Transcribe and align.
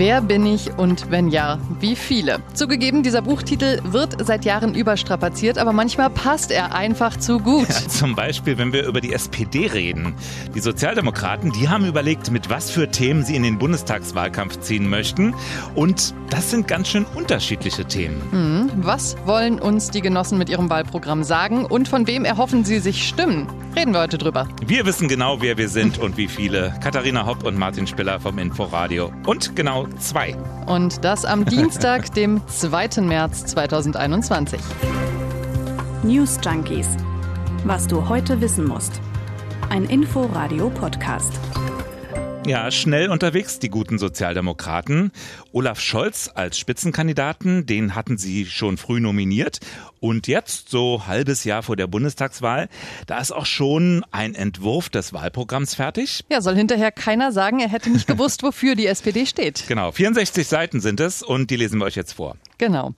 Wer 0.00 0.22
bin 0.22 0.46
ich 0.46 0.78
und 0.78 1.10
wenn 1.10 1.28
ja, 1.28 1.58
wie 1.78 1.94
viele? 1.94 2.40
Zugegeben, 2.54 3.02
dieser 3.02 3.20
Buchtitel 3.20 3.82
wird 3.84 4.16
seit 4.24 4.46
Jahren 4.46 4.74
überstrapaziert, 4.74 5.58
aber 5.58 5.74
manchmal 5.74 6.08
passt 6.08 6.50
er 6.50 6.74
einfach 6.74 7.18
zu 7.18 7.38
gut. 7.38 7.68
Ja, 7.68 7.86
zum 7.86 8.16
Beispiel, 8.16 8.56
wenn 8.56 8.72
wir 8.72 8.86
über 8.86 9.02
die 9.02 9.12
SPD 9.12 9.66
reden. 9.66 10.14
Die 10.54 10.60
Sozialdemokraten, 10.60 11.52
die 11.52 11.68
haben 11.68 11.84
überlegt, 11.84 12.30
mit 12.30 12.48
was 12.48 12.70
für 12.70 12.90
Themen 12.90 13.24
sie 13.24 13.36
in 13.36 13.42
den 13.42 13.58
Bundestagswahlkampf 13.58 14.60
ziehen 14.60 14.88
möchten. 14.88 15.34
Und 15.74 16.14
das 16.30 16.50
sind 16.50 16.66
ganz 16.66 16.88
schön 16.88 17.04
unterschiedliche 17.14 17.84
Themen. 17.84 18.22
Hm, 18.30 18.70
was 18.76 19.18
wollen 19.26 19.60
uns 19.60 19.90
die 19.90 20.00
Genossen 20.00 20.38
mit 20.38 20.48
ihrem 20.48 20.70
Wahlprogramm 20.70 21.24
sagen 21.24 21.66
und 21.66 21.88
von 21.88 22.06
wem 22.06 22.24
erhoffen 22.24 22.64
sie 22.64 22.78
sich 22.78 23.06
Stimmen? 23.06 23.48
Reden 23.76 23.92
wir 23.92 24.00
heute 24.00 24.18
drüber. 24.18 24.48
Wir 24.66 24.84
wissen 24.86 25.06
genau, 25.06 25.42
wer 25.42 25.56
wir 25.56 25.68
sind 25.68 25.98
und 25.98 26.16
wie 26.16 26.26
viele. 26.26 26.74
Katharina 26.82 27.26
Hopp 27.26 27.44
und 27.44 27.56
Martin 27.56 27.86
Spiller 27.86 28.18
vom 28.18 28.38
Inforadio. 28.38 29.12
Und 29.26 29.54
genau 29.54 29.86
zwei. 29.98 30.36
Und 30.66 31.04
das 31.04 31.24
am 31.24 31.44
Dienstag, 31.46 32.12
dem 32.14 32.40
2. 32.46 33.02
März 33.02 33.46
2021. 33.46 34.60
News 36.02 36.38
Junkies. 36.42 36.88
Was 37.64 37.86
du 37.86 38.08
heute 38.08 38.40
wissen 38.40 38.66
musst. 38.66 39.00
Ein 39.68 39.84
Inforadio-Podcast. 39.84 41.38
Ja, 42.46 42.70
schnell 42.70 43.10
unterwegs, 43.10 43.58
die 43.58 43.68
guten 43.68 43.98
Sozialdemokraten. 43.98 45.12
Olaf 45.52 45.78
Scholz 45.78 46.30
als 46.34 46.58
Spitzenkandidaten, 46.58 47.66
den 47.66 47.94
hatten 47.94 48.16
sie 48.18 48.46
schon 48.46 48.76
früh 48.76 48.98
nominiert. 48.98 49.60
Und 50.00 50.26
jetzt, 50.26 50.70
so 50.70 51.06
halbes 51.06 51.44
Jahr 51.44 51.62
vor 51.62 51.76
der 51.76 51.86
Bundestagswahl, 51.86 52.68
da 53.06 53.18
ist 53.18 53.30
auch 53.30 53.46
schon 53.46 54.04
ein 54.10 54.34
Entwurf 54.34 54.88
des 54.88 55.12
Wahlprogramms 55.12 55.74
fertig. 55.74 56.24
Ja, 56.30 56.40
soll 56.40 56.56
hinterher 56.56 56.90
keiner 56.90 57.30
sagen, 57.30 57.60
er 57.60 57.68
hätte 57.68 57.90
nicht 57.90 58.06
gewusst, 58.06 58.42
wofür 58.42 58.74
die 58.74 58.86
SPD 58.86 59.26
steht. 59.26 59.64
Genau, 59.70 59.92
64 59.92 60.48
Seiten 60.48 60.80
sind 60.80 60.98
es 60.98 61.22
und 61.22 61.50
die 61.50 61.56
lesen 61.56 61.78
wir 61.78 61.84
euch 61.84 61.94
jetzt 61.94 62.14
vor. 62.14 62.36
Genau. 62.58 62.94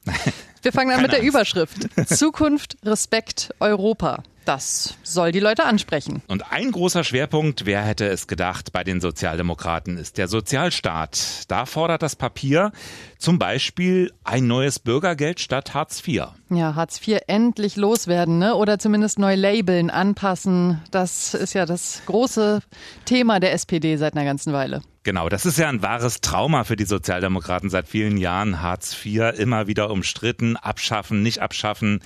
Wir 0.63 0.73
fangen 0.73 0.91
an 0.93 1.03
mit 1.03 1.13
der 1.13 1.23
Überschrift. 1.23 1.89
Zukunft, 2.07 2.79
Respekt, 2.85 3.51
Europa. 3.61 4.23
Das 4.45 4.97
soll 5.03 5.31
die 5.31 5.41
Leute 5.41 5.65
ansprechen. 5.65 6.23
Und 6.27 6.51
ein 6.51 6.73
großer 6.73 7.05
Schwerpunkt, 7.05 7.65
wer 7.65 7.83
hätte 7.83 8.07
es 8.07 8.27
gedacht, 8.27 8.73
bei 8.73 8.83
den 8.83 9.01
Sozialdemokraten 9.01 9.97
ist 9.97 10.19
der 10.19 10.29
Sozialstaat. 10.29 11.45
Da 11.49 11.67
fordert 11.67 12.03
das 12.03 12.17
Papier 12.17 12.73
zum 13.19 13.39
Beispiel 13.39 14.13
ein 14.25 14.47
neues 14.47 14.79
Bürgergeld 14.79 15.39
statt 15.41 15.75
Hartz 15.75 16.03
IV. 16.07 16.25
Ja, 16.51 16.75
Hartz 16.75 17.01
IV 17.07 17.21
endlich 17.29 17.77
loswerden, 17.77 18.39
ne? 18.39 18.57
Oder 18.57 18.79
zumindest 18.79 19.19
neu 19.19 19.37
labeln, 19.37 19.91
anpassen. 19.91 20.83
Das 20.91 21.35
ist 21.35 21.55
ja 21.55 21.65
das 21.65 22.03
große 22.07 22.61
Thema 23.05 23.39
der 23.39 23.53
SPD 23.53 23.97
seit 23.97 24.15
einer 24.15 24.25
ganzen 24.25 24.53
Weile. 24.53 24.83
Genau, 25.05 25.29
das 25.29 25.47
ist 25.47 25.59
ja 25.59 25.69
ein 25.69 25.83
wahres 25.83 26.21
Trauma 26.21 26.63
für 26.63 26.77
die 26.77 26.85
Sozialdemokraten 26.85 27.71
seit 27.71 27.89
vielen 27.89 28.17
Jahren. 28.17 28.63
Hartz 28.63 28.97
IV 29.05 29.33
immer 29.37 29.67
wieder 29.67 29.91
umstritten, 29.91 30.57
abschaffen, 30.57 31.23
nicht 31.23 31.41
abschaffen. 31.41 32.01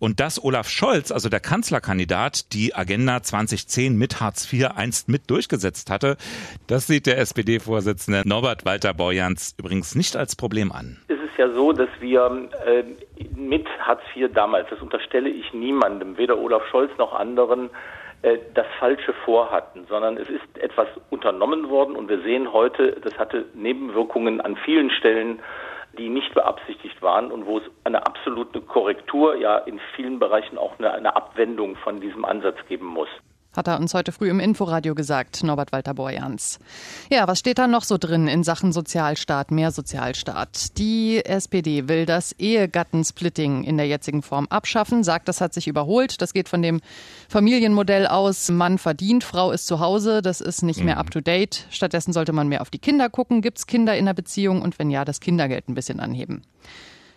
Und 0.00 0.18
dass 0.18 0.42
Olaf 0.42 0.68
Scholz, 0.68 1.12
also 1.12 1.28
der 1.28 1.40
Kanzlerkandidat, 1.40 2.54
die 2.54 2.74
Agenda 2.74 3.22
2010 3.22 3.96
mit 3.96 4.20
Hartz 4.20 4.50
IV 4.50 4.70
einst 4.74 5.10
mit 5.10 5.30
durchgesetzt 5.30 5.90
hatte, 5.90 6.16
das 6.66 6.86
sieht 6.86 7.06
der 7.06 7.18
SPD-Vorsitzende 7.18 8.22
Norbert 8.24 8.64
Walter 8.64 8.94
Borjans 8.94 9.54
übrigens 9.58 9.94
nicht 9.94 10.16
als 10.16 10.36
Problem 10.36 10.72
an. 10.72 10.96
Es 11.08 11.18
ist 11.18 11.36
ja 11.36 11.52
so, 11.52 11.72
dass 11.72 11.90
wir 12.00 12.48
äh, 12.66 12.84
mit 13.36 13.68
Hartz 13.78 14.00
IV 14.16 14.32
damals, 14.32 14.70
das 14.70 14.80
unterstelle 14.80 15.28
ich 15.28 15.52
niemandem, 15.52 16.16
weder 16.16 16.38
Olaf 16.38 16.62
Scholz 16.70 16.90
noch 16.96 17.12
anderen, 17.12 17.68
äh, 18.22 18.38
das 18.54 18.66
Falsche 18.78 19.12
vorhatten, 19.26 19.84
sondern 19.86 20.16
es 20.16 20.30
ist 20.30 20.58
etwas 20.58 20.88
unternommen 21.10 21.68
worden 21.68 21.94
und 21.94 22.08
wir 22.08 22.22
sehen 22.22 22.54
heute, 22.54 22.96
das 23.04 23.18
hatte 23.18 23.44
Nebenwirkungen 23.52 24.40
an 24.40 24.56
vielen 24.64 24.90
Stellen 24.90 25.40
die 26.00 26.08
nicht 26.08 26.32
beabsichtigt 26.32 27.02
waren 27.02 27.30
und 27.30 27.44
wo 27.44 27.58
es 27.58 27.64
eine 27.84 28.06
absolute 28.06 28.62
Korrektur, 28.62 29.36
ja 29.36 29.58
in 29.58 29.78
vielen 29.94 30.18
Bereichen 30.18 30.56
auch 30.56 30.78
eine, 30.78 30.92
eine 30.92 31.14
Abwendung 31.14 31.76
von 31.76 32.00
diesem 32.00 32.24
Ansatz 32.24 32.56
geben 32.68 32.86
muss 32.86 33.08
hat 33.52 33.66
er 33.66 33.78
uns 33.78 33.94
heute 33.94 34.12
früh 34.12 34.30
im 34.30 34.40
Inforadio 34.40 34.94
gesagt, 34.94 35.42
Norbert 35.42 35.72
Walter 35.72 35.94
Borjans. 35.94 36.58
Ja, 37.10 37.26
was 37.26 37.38
steht 37.38 37.58
da 37.58 37.66
noch 37.66 37.84
so 37.84 37.98
drin 37.98 38.28
in 38.28 38.44
Sachen 38.44 38.72
Sozialstaat, 38.72 39.50
mehr 39.50 39.70
Sozialstaat? 39.72 40.78
Die 40.78 41.24
SPD 41.24 41.88
will 41.88 42.06
das 42.06 42.32
Ehegattensplitting 42.32 43.64
in 43.64 43.76
der 43.76 43.86
jetzigen 43.86 44.22
Form 44.22 44.46
abschaffen, 44.48 45.02
sagt, 45.02 45.28
das 45.28 45.40
hat 45.40 45.52
sich 45.52 45.66
überholt. 45.66 46.22
Das 46.22 46.32
geht 46.32 46.48
von 46.48 46.62
dem 46.62 46.80
Familienmodell 47.28 48.06
aus, 48.06 48.50
Mann 48.50 48.78
verdient, 48.78 49.24
Frau 49.24 49.50
ist 49.50 49.66
zu 49.66 49.80
Hause, 49.80 50.22
das 50.22 50.40
ist 50.40 50.62
nicht 50.62 50.84
mehr 50.84 50.94
mhm. 50.94 51.00
up 51.00 51.10
to 51.10 51.20
date. 51.20 51.66
Stattdessen 51.70 52.12
sollte 52.12 52.32
man 52.32 52.48
mehr 52.48 52.60
auf 52.60 52.70
die 52.70 52.78
Kinder 52.78 53.08
gucken, 53.08 53.42
gibt 53.42 53.58
es 53.58 53.66
Kinder 53.66 53.96
in 53.96 54.06
der 54.06 54.14
Beziehung 54.14 54.62
und 54.62 54.78
wenn 54.78 54.90
ja, 54.90 55.04
das 55.04 55.20
Kindergeld 55.20 55.68
ein 55.68 55.74
bisschen 55.74 56.00
anheben. 56.00 56.42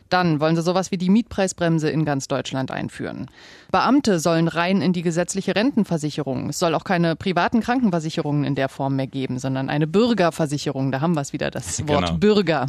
Dann 0.09 0.39
wollen 0.39 0.55
sie 0.55 0.61
sowas 0.61 0.91
wie 0.91 0.97
die 0.97 1.09
Mietpreisbremse 1.09 1.89
in 1.89 2.05
ganz 2.05 2.27
Deutschland 2.27 2.71
einführen. 2.71 3.29
Beamte 3.71 4.19
sollen 4.19 4.47
rein 4.47 4.81
in 4.81 4.93
die 4.93 5.01
gesetzliche 5.01 5.55
Rentenversicherung. 5.55 6.49
Es 6.49 6.59
soll 6.59 6.75
auch 6.75 6.83
keine 6.83 7.15
privaten 7.15 7.61
Krankenversicherungen 7.61 8.43
in 8.43 8.55
der 8.55 8.69
Form 8.69 8.95
mehr 8.95 9.07
geben, 9.07 9.39
sondern 9.39 9.69
eine 9.69 9.87
Bürgerversicherung. 9.87 10.91
Da 10.91 11.01
haben 11.01 11.15
wir 11.15 11.21
es 11.21 11.33
wieder, 11.33 11.51
das 11.51 11.87
Wort 11.87 12.05
genau. 12.05 12.17
Bürger. 12.17 12.67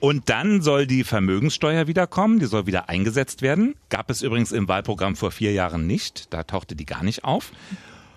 Und 0.00 0.28
dann 0.28 0.62
soll 0.62 0.86
die 0.86 1.04
Vermögenssteuer 1.04 1.86
wiederkommen, 1.86 2.38
die 2.38 2.46
soll 2.46 2.66
wieder 2.66 2.88
eingesetzt 2.88 3.42
werden. 3.42 3.74
Gab 3.88 4.10
es 4.10 4.22
übrigens 4.22 4.52
im 4.52 4.68
Wahlprogramm 4.68 5.16
vor 5.16 5.30
vier 5.30 5.52
Jahren 5.52 5.86
nicht, 5.86 6.32
da 6.32 6.42
tauchte 6.42 6.76
die 6.76 6.86
gar 6.86 7.02
nicht 7.02 7.24
auf. 7.24 7.52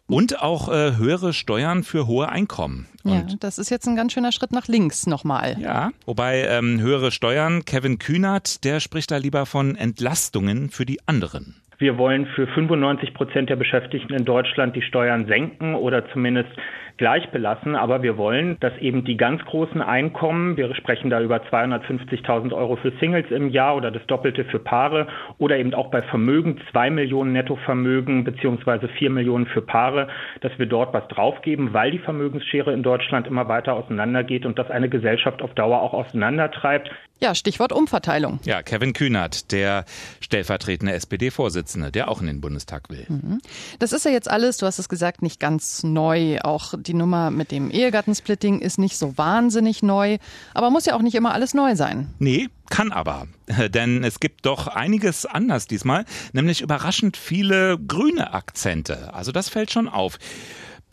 Und 0.07 0.41
auch 0.41 0.69
äh, 0.69 0.95
höhere 0.95 1.34
Steuern 1.34 1.84
für 1.84 2.07
hohe 2.07 2.29
Einkommen. 2.29 2.88
Und 3.03 3.31
ja, 3.31 3.38
das 3.40 3.57
ist 3.57 3.69
jetzt 3.69 3.88
ein 3.88 3.95
ganz 3.95 4.13
schöner 4.13 4.31
Schritt 4.31 4.53
nach 4.53 4.68
links 4.68 5.06
nochmal. 5.06 5.57
Ja, 5.59 5.91
wobei 6.06 6.45
ähm, 6.50 6.79
höhere 6.79 7.12
Steuern, 7.12 7.66
Kevin 7.66 8.00
Kühnert, 8.00 8.63
der 8.63 8.79
spricht 8.79 9.12
da 9.12 9.17
lieber 9.17 9.46
von 9.46 9.75
Entlastungen 9.75 10.69
für 10.69 10.85
die 10.85 11.00
anderen. 11.07 11.62
Wir 11.78 11.97
wollen 11.97 12.25
für 12.25 12.47
95 12.47 13.13
Prozent 13.13 13.50
der 13.50 13.56
Beschäftigten 13.56 14.13
in 14.13 14.25
Deutschland 14.25 14.75
die 14.75 14.81
Steuern 14.81 15.28
senken 15.28 15.75
oder 15.75 16.09
zumindest 16.12 16.50
gleich 16.97 17.30
belassen. 17.30 17.75
Aber 17.75 18.03
wir 18.03 18.18
wollen, 18.18 18.58
dass 18.59 18.78
eben 18.80 19.06
die 19.06 19.18
ganz 19.18 19.44
großen 19.46 19.81
Einkommen, 19.81 20.58
wir 20.58 20.74
sprechen 20.75 21.09
da 21.09 21.22
über 21.22 21.38
250.000 21.38 22.53
Euro 22.53 22.75
für 22.75 22.91
Singles 23.00 23.31
im 23.31 23.50
Jahr 23.50 23.75
oder 23.75 23.91
das 23.91 24.06
Doppelte 24.08 24.46
für 24.46 24.59
Paare 24.59 25.08
oder 25.38 25.58
eben 25.58 25.74
auch 25.74 25.90
bei 25.90 26.02
Vermögen 26.02 26.59
zwei 26.72 26.90
Millionen 26.90 27.34
Nettovermögen 27.34 28.24
beziehungsweise 28.24 28.88
vier 28.88 29.09
Millionen 29.09 29.47
für 29.47 29.62
Paare, 29.62 30.08
dass 30.41 30.58
wir 30.58 30.66
dort 30.66 30.94
was 30.94 31.08
draufgeben, 31.08 31.74
weil 31.74 31.91
die 31.91 32.00
Vermögensschere 32.00 32.74
in 32.74 32.84
Deutschland 32.84 33.28
immer 33.28 33.47
weiter 33.47 33.74
auseinandergeht 33.74 34.46
und 34.46 34.58
das 34.59 34.69
eine 34.69 34.90
Gesellschaft 34.90 35.41
auf 35.41 35.53
Dauer 35.53 35.81
auch 35.81 35.94
auseinandertreibt. 35.94 36.90
Ja, 37.19 37.34
Stichwort 37.34 37.72
Umverteilung. 37.72 38.40
Ja, 38.44 38.62
Kevin 38.62 38.94
Kühnert, 38.94 39.52
der 39.52 39.85
stellvertretende 40.19 40.94
SPD-Vorsitzende, 40.94 41.91
der 41.91 42.09
auch 42.09 42.22
in 42.22 42.28
den 42.28 42.41
Bundestag 42.41 42.90
will. 42.90 43.06
Mhm. 43.08 43.40
Das 43.79 43.91
ist 43.91 44.06
ja 44.06 44.12
jetzt 44.12 44.29
alles, 44.29 44.58
du 44.58 44.68
hast 44.68 44.78
es 44.78 44.88
gesagt, 44.88 45.24
nicht 45.24 45.40
ganz 45.40 45.84
neu. 45.84 46.38
Auch 46.44 46.75
die 46.88 46.94
Nummer 46.94 47.31
mit 47.31 47.52
dem 47.52 47.70
Ehegattensplitting 47.72 48.59
ist 48.59 48.80
nicht 48.80 48.98
so 48.98 49.18
wahnsinnig 49.18 49.84
neu, 49.84 50.18
aber 50.53 50.70
muss 50.70 50.86
ja 50.86 50.96
auch 50.96 51.02
nicht 51.02 51.16
immer 51.16 51.34
alles 51.34 51.53
neu 51.53 51.75
sein. 51.75 52.09
Nee, 52.20 52.50
kann 52.70 52.92
aber. 52.92 53.28
Denn 53.70 54.03
es 54.03 54.20
gibt 54.20 54.46
doch 54.46 54.68
einiges 54.68 55.26
anders 55.26 55.68
diesmal, 55.68 56.06
nämlich 56.34 56.62
überraschend 56.62 57.18
viele 57.18 57.78
grüne 57.78 58.34
Akzente. 58.34 59.14
Also 59.14 59.31
das 59.31 59.50
fällt 59.50 59.72
schon 59.72 59.88
auf. 59.88 60.18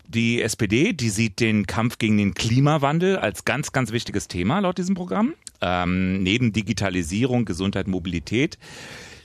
Die 0.07 0.43
SPD, 0.43 0.93
die 0.93 1.09
sieht 1.09 1.41
den 1.41 1.67
Kampf 1.67 1.99
gegen 1.99 2.19
den 2.19 2.35
Klimawandel 2.35 3.17
als 3.17 3.45
ganz, 3.45 3.73
ganz 3.73 3.91
wichtiges 3.91 4.29
Thema 4.29 4.61
laut 4.61 4.79
diesem 4.79 4.95
Programm 4.95 5.35
ähm, 5.61 6.23
neben 6.23 6.53
Digitalisierung, 6.53 7.45
Gesundheit, 7.45 7.89
Mobilität 7.89 8.59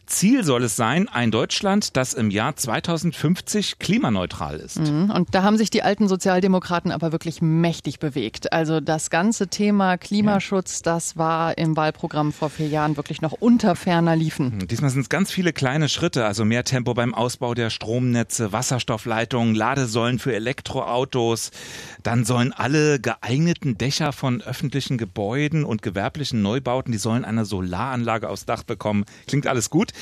Ziel 0.09 0.43
soll 0.43 0.63
es 0.63 0.75
sein, 0.75 1.07
ein 1.07 1.31
Deutschland, 1.31 1.95
das 1.95 2.13
im 2.13 2.31
Jahr 2.31 2.55
2050 2.55 3.79
klimaneutral 3.79 4.59
ist. 4.59 4.79
Mhm. 4.79 5.11
Und 5.11 5.33
da 5.33 5.43
haben 5.43 5.57
sich 5.57 5.69
die 5.69 5.83
alten 5.83 6.07
Sozialdemokraten 6.07 6.91
aber 6.91 7.11
wirklich 7.11 7.41
mächtig 7.41 7.99
bewegt. 7.99 8.51
Also 8.51 8.81
das 8.81 9.09
ganze 9.09 9.47
Thema 9.47 9.97
Klimaschutz, 9.97 10.81
ja. 10.83 10.93
das 10.93 11.17
war 11.17 11.57
im 11.57 11.77
Wahlprogramm 11.77 12.33
vor 12.33 12.49
vier 12.49 12.67
Jahren 12.67 12.97
wirklich 12.97 13.21
noch 13.21 13.33
unter 13.33 13.75
ferner 13.75 14.15
Liefen. 14.15 14.55
Mhm. 14.55 14.67
Diesmal 14.67 14.89
sind 14.89 15.01
es 15.01 15.09
ganz 15.09 15.31
viele 15.31 15.53
kleine 15.53 15.89
Schritte, 15.89 16.25
also 16.25 16.43
mehr 16.43 16.63
Tempo 16.63 16.93
beim 16.93 17.13
Ausbau 17.13 17.53
der 17.53 17.69
Stromnetze, 17.69 18.51
Wasserstoffleitungen, 18.51 19.55
Ladesäulen 19.55 20.19
für 20.19 20.33
Elektroautos. 20.33 21.51
Dann 22.03 22.25
sollen 22.25 22.51
alle 22.51 22.99
geeigneten 22.99 23.77
Dächer 23.77 24.11
von 24.11 24.41
öffentlichen 24.41 24.97
Gebäuden 24.97 25.63
und 25.63 25.81
gewerblichen 25.81 26.41
Neubauten, 26.41 26.91
die 26.91 26.97
sollen 26.97 27.25
eine 27.25 27.45
Solaranlage 27.45 28.29
aufs 28.29 28.45
Dach 28.45 28.63
bekommen. 28.63 29.05
Klingt 29.27 29.47
alles 29.47 29.69
gut. 29.69 29.93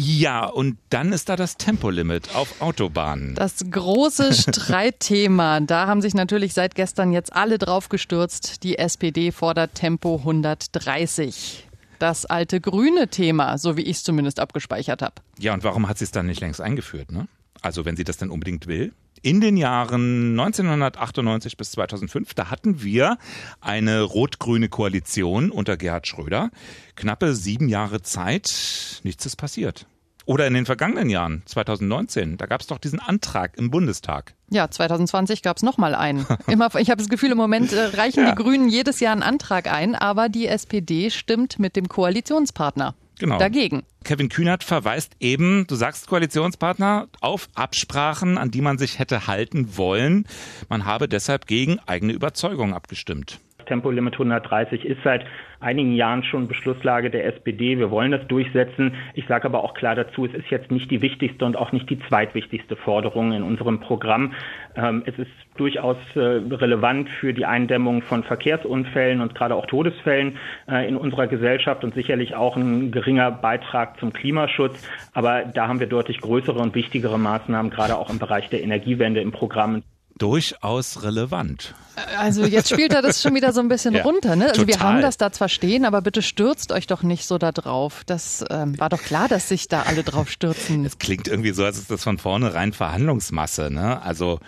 Ja, 0.00 0.46
und 0.46 0.78
dann 0.90 1.12
ist 1.12 1.28
da 1.28 1.34
das 1.34 1.56
Tempolimit 1.56 2.32
auf 2.36 2.60
Autobahnen. 2.60 3.34
Das 3.34 3.64
große 3.68 4.32
Streitthema. 4.52 5.58
Da 5.58 5.88
haben 5.88 6.02
sich 6.02 6.14
natürlich 6.14 6.54
seit 6.54 6.76
gestern 6.76 7.10
jetzt 7.10 7.32
alle 7.32 7.58
drauf 7.58 7.88
gestürzt. 7.88 8.62
Die 8.62 8.78
SPD 8.78 9.32
fordert 9.32 9.74
Tempo 9.74 10.18
130. 10.18 11.66
Das 11.98 12.26
alte 12.26 12.60
grüne 12.60 13.08
Thema, 13.08 13.58
so 13.58 13.76
wie 13.76 13.82
ich 13.82 13.96
es 13.96 14.02
zumindest 14.04 14.38
abgespeichert 14.38 15.02
habe. 15.02 15.14
Ja, 15.40 15.52
und 15.52 15.64
warum 15.64 15.88
hat 15.88 15.98
sie 15.98 16.04
es 16.04 16.12
dann 16.12 16.26
nicht 16.26 16.40
längst 16.40 16.60
eingeführt, 16.60 17.10
ne? 17.10 17.26
Also 17.60 17.84
wenn 17.84 17.96
sie 17.96 18.04
das 18.04 18.18
dann 18.18 18.30
unbedingt 18.30 18.68
will. 18.68 18.92
In 19.22 19.40
den 19.40 19.56
Jahren 19.56 20.38
1998 20.38 21.56
bis 21.56 21.72
2005, 21.72 22.34
da 22.34 22.50
hatten 22.50 22.82
wir 22.82 23.18
eine 23.60 24.02
rot-grüne 24.02 24.68
Koalition 24.68 25.50
unter 25.50 25.76
Gerhard 25.76 26.06
Schröder. 26.06 26.50
Knappe 26.96 27.34
sieben 27.34 27.68
Jahre 27.68 28.02
Zeit, 28.02 29.00
nichts 29.02 29.26
ist 29.26 29.36
passiert. 29.36 29.86
Oder 30.28 30.46
in 30.46 30.52
den 30.52 30.66
vergangenen 30.66 31.08
Jahren, 31.08 31.42
2019, 31.46 32.36
da 32.36 32.44
gab 32.44 32.60
es 32.60 32.66
doch 32.66 32.76
diesen 32.76 33.00
Antrag 33.00 33.56
im 33.56 33.70
Bundestag. 33.70 34.34
Ja, 34.50 34.70
2020 34.70 35.42
gab 35.42 35.56
es 35.56 35.62
nochmal 35.62 35.94
einen. 35.94 36.26
Immer, 36.46 36.74
ich 36.74 36.90
habe 36.90 36.98
das 36.98 37.08
Gefühl, 37.08 37.32
im 37.32 37.38
Moment 37.38 37.72
äh, 37.72 37.96
reichen 37.96 38.24
ja. 38.24 38.30
die 38.32 38.42
Grünen 38.42 38.68
jedes 38.68 39.00
Jahr 39.00 39.12
einen 39.12 39.22
Antrag 39.22 39.72
ein, 39.72 39.94
aber 39.94 40.28
die 40.28 40.46
SPD 40.46 41.08
stimmt 41.08 41.58
mit 41.58 41.76
dem 41.76 41.88
Koalitionspartner 41.88 42.94
genau. 43.18 43.38
dagegen. 43.38 43.82
Kevin 44.04 44.28
Kühnert 44.28 44.64
verweist 44.64 45.12
eben, 45.20 45.66
du 45.66 45.74
sagst 45.74 46.06
Koalitionspartner, 46.06 47.08
auf 47.20 47.48
Absprachen, 47.54 48.38
an 48.38 48.50
die 48.50 48.60
man 48.60 48.78
sich 48.78 48.98
hätte 48.98 49.26
halten 49.26 49.76
wollen. 49.76 50.26
Man 50.68 50.84
habe 50.84 51.08
deshalb 51.08 51.46
gegen 51.46 51.78
eigene 51.80 52.12
Überzeugung 52.12 52.74
abgestimmt. 52.74 53.40
Tempolimit 53.68 54.14
130 54.14 54.84
ist 54.84 54.98
seit 55.04 55.24
einigen 55.60 55.92
Jahren 55.92 56.24
schon 56.24 56.48
Beschlusslage 56.48 57.10
der 57.10 57.26
SPD. 57.26 57.78
Wir 57.78 57.90
wollen 57.90 58.10
das 58.10 58.26
durchsetzen. 58.28 58.94
Ich 59.14 59.26
sage 59.26 59.46
aber 59.46 59.62
auch 59.62 59.74
klar 59.74 59.94
dazu, 59.94 60.24
es 60.26 60.34
ist 60.34 60.50
jetzt 60.50 60.70
nicht 60.70 60.90
die 60.90 61.02
wichtigste 61.02 61.44
und 61.44 61.56
auch 61.56 61.72
nicht 61.72 61.88
die 61.90 61.98
zweitwichtigste 62.08 62.76
Forderung 62.76 63.32
in 63.32 63.42
unserem 63.42 63.80
Programm. 63.80 64.34
Ähm, 64.76 65.02
es 65.06 65.18
ist 65.18 65.30
durchaus 65.56 65.96
äh, 66.14 66.20
relevant 66.20 67.08
für 67.20 67.32
die 67.32 67.44
Eindämmung 67.44 68.02
von 68.02 68.22
Verkehrsunfällen 68.22 69.20
und 69.20 69.34
gerade 69.34 69.54
auch 69.54 69.66
Todesfällen 69.66 70.36
äh, 70.68 70.88
in 70.88 70.96
unserer 70.96 71.26
Gesellschaft 71.26 71.84
und 71.84 71.94
sicherlich 71.94 72.34
auch 72.34 72.56
ein 72.56 72.92
geringer 72.92 73.30
Beitrag 73.30 73.98
zum 73.98 74.12
Klimaschutz. 74.12 74.88
Aber 75.12 75.42
da 75.42 75.68
haben 75.68 75.80
wir 75.80 75.88
deutlich 75.88 76.20
größere 76.20 76.58
und 76.58 76.74
wichtigere 76.74 77.18
Maßnahmen, 77.18 77.70
gerade 77.70 77.96
auch 77.96 78.10
im 78.10 78.18
Bereich 78.18 78.48
der 78.48 78.62
Energiewende 78.62 79.20
im 79.20 79.32
Programm 79.32 79.82
durchaus 80.18 81.02
relevant. 81.04 81.74
Also 82.18 82.44
jetzt 82.44 82.70
spielt 82.70 82.92
er 82.92 83.02
das 83.02 83.22
schon 83.22 83.34
wieder 83.34 83.52
so 83.52 83.60
ein 83.60 83.68
bisschen 83.68 83.94
ja, 83.96 84.02
runter. 84.02 84.36
Ne? 84.36 84.48
Also 84.48 84.62
total. 84.62 84.66
wir 84.66 84.80
haben 84.80 85.02
das 85.02 85.16
da 85.16 85.32
zwar 85.32 85.48
stehen, 85.48 85.84
aber 85.84 86.02
bitte 86.02 86.22
stürzt 86.22 86.72
euch 86.72 86.86
doch 86.86 87.02
nicht 87.02 87.26
so 87.26 87.38
da 87.38 87.52
drauf. 87.52 88.02
Das 88.06 88.44
ähm, 88.50 88.78
war 88.78 88.88
doch 88.88 89.02
klar, 89.02 89.28
dass 89.28 89.48
sich 89.48 89.68
da 89.68 89.82
alle 89.82 90.02
drauf 90.02 90.30
stürzen. 90.30 90.84
Es 90.84 90.98
klingt 90.98 91.28
irgendwie 91.28 91.52
so, 91.52 91.64
als 91.64 91.78
ist 91.78 91.90
das 91.90 92.02
von 92.02 92.18
vornherein 92.18 92.72
Verhandlungsmasse. 92.72 93.70
Ne? 93.70 94.00
Also 94.02 94.40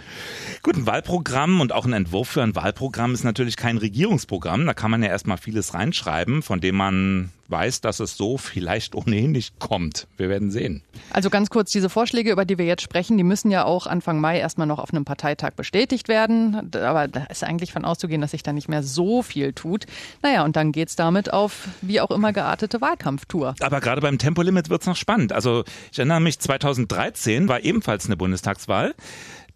gut, 0.62 0.76
ein 0.76 0.86
Wahlprogramm 0.86 1.60
und 1.60 1.72
auch 1.72 1.84
ein 1.84 1.92
Entwurf 1.92 2.28
für 2.28 2.42
ein 2.42 2.54
Wahlprogramm 2.54 3.14
ist 3.14 3.24
natürlich 3.24 3.56
kein 3.56 3.78
Regierungsprogramm. 3.78 4.66
Da 4.66 4.74
kann 4.74 4.90
man 4.90 5.02
ja 5.02 5.08
erstmal 5.08 5.38
vieles 5.38 5.74
reinschreiben, 5.74 6.42
von 6.42 6.60
dem 6.60 6.76
man 6.76 7.30
weiß, 7.50 7.80
dass 7.80 8.00
es 8.00 8.16
so 8.16 8.38
vielleicht 8.38 8.94
ohnehin 8.94 9.32
nicht 9.32 9.58
kommt. 9.58 10.06
Wir 10.16 10.28
werden 10.28 10.50
sehen. 10.50 10.82
Also 11.10 11.30
ganz 11.30 11.50
kurz, 11.50 11.72
diese 11.72 11.90
Vorschläge, 11.90 12.30
über 12.30 12.44
die 12.44 12.58
wir 12.58 12.64
jetzt 12.64 12.82
sprechen, 12.82 13.18
die 13.18 13.24
müssen 13.24 13.50
ja 13.50 13.64
auch 13.64 13.86
Anfang 13.86 14.20
Mai 14.20 14.38
erstmal 14.38 14.66
noch 14.66 14.78
auf 14.78 14.92
einem 14.92 15.04
Parteitag 15.04 15.52
bestätigt 15.52 16.08
werden. 16.08 16.70
Aber 16.74 17.08
da 17.08 17.24
ist 17.42 17.48
eigentlich 17.48 17.72
von 17.72 17.84
auszugehen, 17.84 18.20
dass 18.20 18.32
sich 18.32 18.42
da 18.42 18.52
nicht 18.52 18.68
mehr 18.68 18.82
so 18.82 19.22
viel 19.22 19.52
tut. 19.52 19.86
Naja, 20.22 20.44
und 20.44 20.56
dann 20.56 20.72
geht's 20.72 20.96
damit 20.96 21.32
auf 21.32 21.68
wie 21.80 22.00
auch 22.00 22.10
immer 22.10 22.32
geartete 22.32 22.80
Wahlkampftour. 22.80 23.54
Aber 23.60 23.80
gerade 23.80 24.00
beim 24.00 24.18
Tempolimit 24.18 24.70
wird's 24.70 24.86
noch 24.86 24.96
spannend. 24.96 25.32
Also 25.32 25.64
ich 25.92 25.98
erinnere 25.98 26.20
mich, 26.20 26.38
2013 26.38 27.48
war 27.48 27.64
ebenfalls 27.64 28.06
eine 28.06 28.16
Bundestagswahl. 28.16 28.94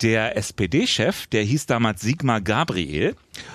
Der 0.02 0.36
SPD-Chef, 0.36 1.26
der 1.28 1.44
hieß 1.44 1.66
damals 1.66 2.00
Sigmar 2.00 2.40
Gabriel 2.40 3.14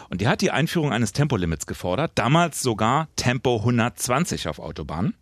und 0.09 0.21
der 0.21 0.29
hat 0.29 0.41
die 0.41 0.51
Einführung 0.51 0.93
eines 0.93 1.11
Tempolimits 1.11 1.65
gefordert, 1.65 2.13
damals 2.15 2.61
sogar 2.61 3.09
Tempo 3.17 3.57
120 3.57 4.47
auf 4.47 4.59
Autobahnen. 4.59 5.15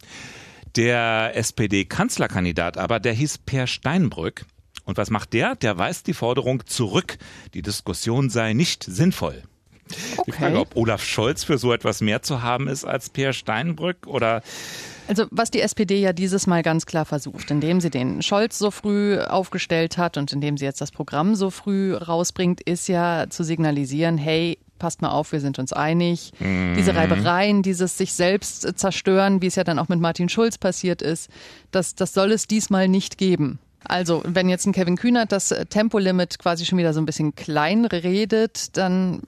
Der 0.75 1.35
SPD-Kanzlerkandidat 1.35 2.77
aber, 2.77 2.99
der 2.99 3.13
hieß 3.13 3.39
Per 3.39 3.65
Steinbrück. 3.65 4.45
Und 4.87 4.97
was 4.97 5.11
macht 5.11 5.33
der? 5.33 5.55
Der 5.55 5.77
weist 5.77 6.07
die 6.07 6.13
Forderung 6.13 6.65
zurück. 6.65 7.17
Die 7.53 7.61
Diskussion 7.61 8.29
sei 8.29 8.53
nicht 8.53 8.83
sinnvoll. 8.83 9.43
Okay. 10.17 10.23
Die 10.25 10.31
Frage, 10.31 10.59
ob 10.59 10.75
Olaf 10.75 11.03
Scholz 11.03 11.43
für 11.43 11.57
so 11.57 11.71
etwas 11.71 12.01
mehr 12.01 12.21
zu 12.21 12.41
haben 12.41 12.67
ist 12.67 12.83
als 12.83 13.09
Per 13.09 13.33
Steinbrück 13.33 14.07
oder 14.07 14.41
also 15.07 15.25
was 15.31 15.51
die 15.51 15.61
SPD 15.61 16.01
ja 16.01 16.11
dieses 16.11 16.47
Mal 16.47 16.63
ganz 16.63 16.85
klar 16.85 17.05
versucht, 17.05 17.49
indem 17.49 17.79
sie 17.79 17.89
den 17.89 18.21
Scholz 18.21 18.59
so 18.59 18.71
früh 18.71 19.17
aufgestellt 19.17 19.97
hat 19.97 20.17
und 20.17 20.33
indem 20.33 20.57
sie 20.57 20.65
jetzt 20.65 20.81
das 20.81 20.91
Programm 20.91 21.35
so 21.35 21.49
früh 21.49 21.93
rausbringt, 21.93 22.59
ist 22.59 22.89
ja 22.89 23.27
zu 23.29 23.43
signalisieren, 23.43 24.17
hey, 24.17 24.57
passt 24.79 25.01
mal 25.01 25.11
auf, 25.11 25.31
wir 25.31 25.39
sind 25.39 25.59
uns 25.59 25.71
einig. 25.71 26.33
Mhm. 26.39 26.75
Diese 26.77 26.93
Reibereien, 26.93 27.63
dieses 27.63 27.97
sich 27.97 28.13
selbst 28.13 28.77
zerstören, 28.77 29.41
wie 29.41 29.47
es 29.47 29.55
ja 29.55 29.63
dann 29.63 29.79
auch 29.79 29.87
mit 29.87 30.01
Martin 30.01 30.27
Schulz 30.27 30.57
passiert 30.57 31.01
ist, 31.01 31.29
das, 31.71 31.95
das 31.95 32.13
soll 32.13 32.33
es 32.33 32.45
diesmal 32.45 32.89
nicht 32.89 33.17
geben. 33.17 33.59
Also, 33.83 34.21
wenn 34.25 34.49
jetzt 34.49 34.65
ein 34.65 34.73
Kevin 34.73 34.97
Kühnert 34.97 35.31
das 35.31 35.53
Tempolimit 35.69 36.39
quasi 36.39 36.65
schon 36.65 36.77
wieder 36.77 36.93
so 36.93 36.99
ein 36.99 37.05
bisschen 37.05 37.35
klein 37.35 37.85
redet, 37.85 38.75
dann 38.75 39.21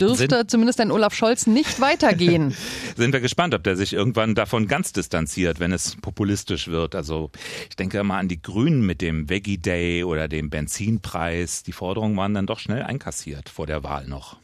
dürfte 0.00 0.36
Sind 0.38 0.50
zumindest 0.50 0.80
ein 0.80 0.90
Olaf 0.90 1.14
Scholz 1.14 1.46
nicht 1.46 1.80
weitergehen. 1.80 2.54
Sind 2.96 3.12
wir 3.12 3.20
gespannt, 3.20 3.54
ob 3.54 3.62
der 3.62 3.76
sich 3.76 3.92
irgendwann 3.92 4.34
davon 4.34 4.66
ganz 4.66 4.92
distanziert, 4.92 5.60
wenn 5.60 5.72
es 5.72 5.96
populistisch 5.96 6.68
wird. 6.68 6.94
Also, 6.94 7.30
ich 7.68 7.76
denke 7.76 8.02
mal 8.02 8.18
an 8.18 8.28
die 8.28 8.40
Grünen 8.40 8.84
mit 8.84 9.02
dem 9.02 9.28
Veggie 9.28 9.58
Day 9.58 10.04
oder 10.04 10.26
dem 10.26 10.50
Benzinpreis. 10.50 11.62
Die 11.62 11.72
Forderungen 11.72 12.16
waren 12.16 12.34
dann 12.34 12.46
doch 12.46 12.58
schnell 12.58 12.82
einkassiert 12.82 13.48
vor 13.48 13.66
der 13.66 13.84
Wahl 13.84 14.06
noch. 14.06 14.41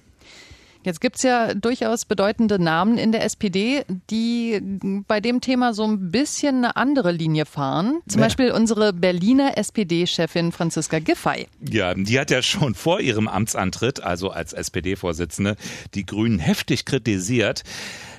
Jetzt 0.88 1.02
gibt 1.02 1.16
es 1.16 1.22
ja 1.22 1.52
durchaus 1.52 2.06
bedeutende 2.06 2.58
Namen 2.58 2.96
in 2.96 3.12
der 3.12 3.22
SPD, 3.22 3.84
die 4.08 4.58
bei 5.06 5.20
dem 5.20 5.42
Thema 5.42 5.74
so 5.74 5.84
ein 5.84 6.10
bisschen 6.10 6.64
eine 6.64 6.76
andere 6.76 7.12
Linie 7.12 7.44
fahren. 7.44 8.00
Zum. 8.08 8.22
Beispiel 8.22 8.52
unsere 8.52 8.94
Berliner 8.94 9.58
SPD-Chefin 9.58 10.50
Franziska 10.50 10.98
Giffey. 10.98 11.46
Ja, 11.60 11.92
die 11.92 12.18
hat 12.18 12.30
ja 12.30 12.40
schon 12.40 12.74
vor 12.74 13.00
ihrem 13.00 13.28
Amtsantritt, 13.28 14.02
also 14.02 14.30
als 14.30 14.54
SPD-Vorsitzende, 14.54 15.56
die 15.92 16.06
Grünen 16.06 16.38
heftig 16.38 16.86
kritisiert 16.86 17.64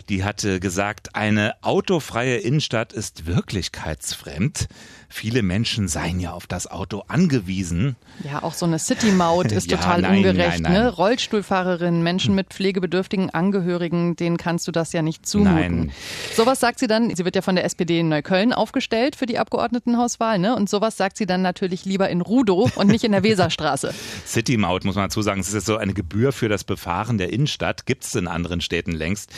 die 0.09 0.23
hatte 0.23 0.59
gesagt, 0.59 1.15
eine 1.15 1.53
autofreie 1.61 2.37
Innenstadt 2.37 2.93
ist 2.93 3.27
wirklichkeitsfremd. 3.27 4.67
Viele 5.11 5.41
Menschen 5.41 5.87
seien 5.87 6.19
ja 6.19 6.33
auf 6.33 6.45
das 6.45 6.67
Auto 6.67 7.03
angewiesen. 7.07 7.95
Ja, 8.23 8.43
auch 8.43 8.53
so 8.53 8.67
eine 8.67 8.77
City-Maut 8.77 9.51
ist 9.51 9.71
ja, 9.71 9.77
total 9.77 10.01
nein, 10.01 10.17
ungerecht. 10.17 10.61
Nein, 10.61 10.73
nein. 10.73 10.83
Ne? 10.83 10.89
Rollstuhlfahrerinnen, 10.89 12.03
Menschen 12.03 12.35
mit 12.35 12.49
pflegebedürftigen 12.49 13.31
Angehörigen, 13.31 14.15
denen 14.15 14.37
kannst 14.37 14.67
du 14.67 14.71
das 14.71 14.93
ja 14.93 15.01
nicht 15.01 15.25
zumuten. 15.25 15.55
Nein. 15.55 15.91
Sowas 16.35 16.59
sagt 16.59 16.77
sie 16.77 16.85
dann, 16.85 17.15
sie 17.15 17.25
wird 17.25 17.35
ja 17.35 17.41
von 17.41 17.55
der 17.55 17.65
SPD 17.65 17.99
in 17.99 18.09
Neukölln 18.09 18.53
aufgestellt 18.53 19.15
für 19.15 19.25
die 19.25 19.39
Abgeordnetenhauswahl, 19.39 20.37
ne? 20.37 20.55
Und 20.55 20.69
sowas 20.69 20.95
sagt 20.95 21.17
sie 21.17 21.25
dann 21.25 21.41
natürlich 21.41 21.85
lieber 21.85 22.09
in 22.09 22.21
Rudow 22.21 22.69
und 22.75 22.87
nicht 22.87 23.03
in 23.03 23.11
der 23.11 23.23
Weserstraße. 23.29 23.93
City-Maut, 24.27 24.85
muss 24.85 24.95
man 24.95 25.05
dazu 25.05 25.23
sagen, 25.23 25.41
es 25.41 25.51
ist 25.51 25.65
so 25.65 25.77
eine 25.77 25.93
Gebühr 25.93 26.31
für 26.31 26.49
das 26.49 26.63
Befahren 26.63 27.17
der 27.17 27.33
Innenstadt, 27.33 27.87
gibt 27.87 28.05
es 28.05 28.13
in 28.13 28.27
anderen 28.27 28.61
Städten 28.61 28.91
längst. 28.91 29.31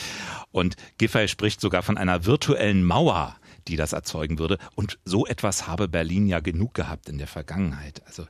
Und 0.50 0.61
Giffey 0.98 1.28
spricht 1.28 1.60
sogar 1.60 1.82
von 1.82 1.98
einer 1.98 2.24
virtuellen 2.24 2.84
Mauer, 2.84 3.36
die 3.68 3.76
das 3.76 3.92
erzeugen 3.92 4.38
würde. 4.38 4.58
Und 4.74 4.98
so 5.04 5.26
etwas 5.26 5.66
habe 5.66 5.88
Berlin 5.88 6.26
ja 6.26 6.40
genug 6.40 6.74
gehabt 6.74 7.08
in 7.08 7.18
der 7.18 7.28
Vergangenheit. 7.28 8.02
Also 8.06 8.26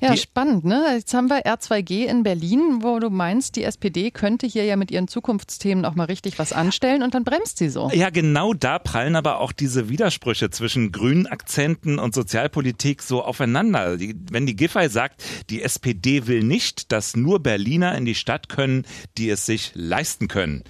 ja, 0.00 0.16
spannend, 0.16 0.64
ne? 0.64 0.84
Jetzt 0.96 1.14
haben 1.14 1.28
wir 1.28 1.46
R2G 1.46 2.06
in 2.06 2.22
Berlin, 2.22 2.78
wo 2.82 2.98
du 2.98 3.10
meinst, 3.10 3.56
die 3.56 3.64
SPD 3.64 4.10
könnte 4.10 4.46
hier 4.46 4.64
ja 4.64 4.76
mit 4.76 4.90
ihren 4.90 5.08
Zukunftsthemen 5.08 5.84
auch 5.84 5.94
mal 5.94 6.04
richtig 6.04 6.38
was 6.38 6.52
anstellen 6.52 7.02
und 7.02 7.14
dann 7.14 7.24
bremst 7.24 7.58
sie 7.58 7.68
so. 7.68 7.90
Ja, 7.92 8.10
genau 8.10 8.52
da 8.52 8.78
prallen 8.78 9.16
aber 9.16 9.40
auch 9.40 9.52
diese 9.52 9.88
Widersprüche 9.88 10.50
zwischen 10.50 10.92
grünen 10.92 11.26
Akzenten 11.26 11.98
und 11.98 12.14
Sozialpolitik 12.14 13.02
so 13.02 13.22
aufeinander. 13.22 13.96
Die, 13.96 14.14
wenn 14.30 14.46
die 14.46 14.56
Giffey 14.56 14.88
sagt, 14.88 15.22
die 15.50 15.62
SPD 15.62 16.26
will 16.26 16.42
nicht, 16.42 16.92
dass 16.92 17.16
nur 17.16 17.40
Berliner 17.40 17.96
in 17.96 18.04
die 18.04 18.14
Stadt 18.14 18.48
können, 18.48 18.84
die 19.16 19.30
es 19.30 19.46
sich 19.46 19.72
leisten 19.74 20.28
können 20.28 20.64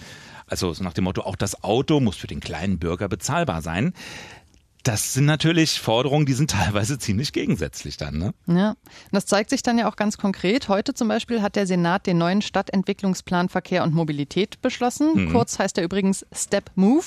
also 0.54 0.72
so 0.72 0.84
nach 0.84 0.92
dem 0.92 1.02
Motto, 1.02 1.22
auch 1.22 1.34
das 1.34 1.64
Auto 1.64 1.98
muss 1.98 2.14
für 2.14 2.28
den 2.28 2.38
kleinen 2.38 2.78
Bürger 2.78 3.08
bezahlbar 3.08 3.60
sein. 3.60 3.92
Das 4.84 5.14
sind 5.14 5.24
natürlich 5.24 5.80
Forderungen, 5.80 6.26
die 6.26 6.34
sind 6.34 6.50
teilweise 6.50 6.98
ziemlich 6.98 7.32
gegensätzlich 7.32 7.96
dann. 7.96 8.18
Ne? 8.18 8.34
Ja, 8.46 8.76
das 9.10 9.26
zeigt 9.26 9.50
sich 9.50 9.62
dann 9.62 9.78
ja 9.78 9.90
auch 9.90 9.96
ganz 9.96 10.18
konkret. 10.18 10.68
Heute 10.68 10.94
zum 10.94 11.08
Beispiel 11.08 11.40
hat 11.42 11.56
der 11.56 11.66
Senat 11.66 12.06
den 12.06 12.18
neuen 12.18 12.42
Stadtentwicklungsplan 12.42 13.48
Verkehr 13.48 13.82
und 13.82 13.94
Mobilität 13.94 14.60
beschlossen. 14.60 15.12
Mhm. 15.14 15.32
Kurz 15.32 15.58
heißt 15.58 15.78
er 15.78 15.84
übrigens 15.84 16.26
Step 16.32 16.70
Move. 16.74 17.06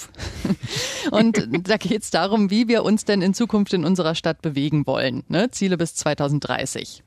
und 1.11 1.47
da 1.69 1.77
geht 1.77 2.01
es 2.01 2.09
darum, 2.09 2.49
wie 2.49 2.67
wir 2.67 2.83
uns 2.83 3.05
denn 3.05 3.21
in 3.21 3.33
Zukunft 3.35 3.73
in 3.73 3.85
unserer 3.85 4.15
Stadt 4.15 4.41
bewegen 4.41 4.87
wollen. 4.87 5.23
Ne? 5.29 5.51
Ziele 5.51 5.77
bis 5.77 5.93
2030. 5.95 7.03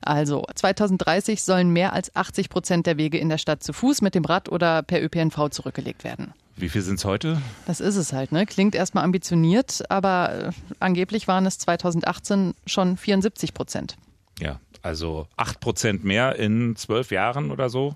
Also 0.00 0.44
2030 0.54 1.42
sollen 1.42 1.70
mehr 1.70 1.92
als 1.92 2.14
80 2.14 2.48
Prozent 2.48 2.86
der 2.86 2.96
Wege 2.96 3.18
in 3.18 3.28
der 3.28 3.38
Stadt 3.38 3.62
zu 3.62 3.72
Fuß, 3.72 4.02
mit 4.02 4.14
dem 4.14 4.24
Rad 4.24 4.48
oder 4.48 4.82
per 4.82 5.02
ÖPNV 5.02 5.50
zurückgelegt 5.50 6.04
werden. 6.04 6.32
Wie 6.56 6.68
viel 6.68 6.82
sind 6.82 6.98
es 6.98 7.04
heute? 7.04 7.40
Das 7.66 7.80
ist 7.80 7.96
es 7.96 8.12
halt, 8.12 8.32
ne? 8.32 8.44
Klingt 8.44 8.74
erstmal 8.74 9.04
ambitioniert, 9.04 9.88
aber 9.90 10.48
äh, 10.48 10.50
angeblich 10.80 11.28
waren 11.28 11.46
es 11.46 11.58
2018 11.58 12.54
schon 12.66 12.96
74 12.96 13.54
Prozent. 13.54 13.96
Ja, 14.40 14.58
also 14.82 15.28
8 15.36 15.60
Prozent 15.60 16.04
mehr 16.04 16.36
in 16.36 16.74
zwölf 16.74 17.10
Jahren 17.12 17.50
oder 17.50 17.70
so. 17.70 17.94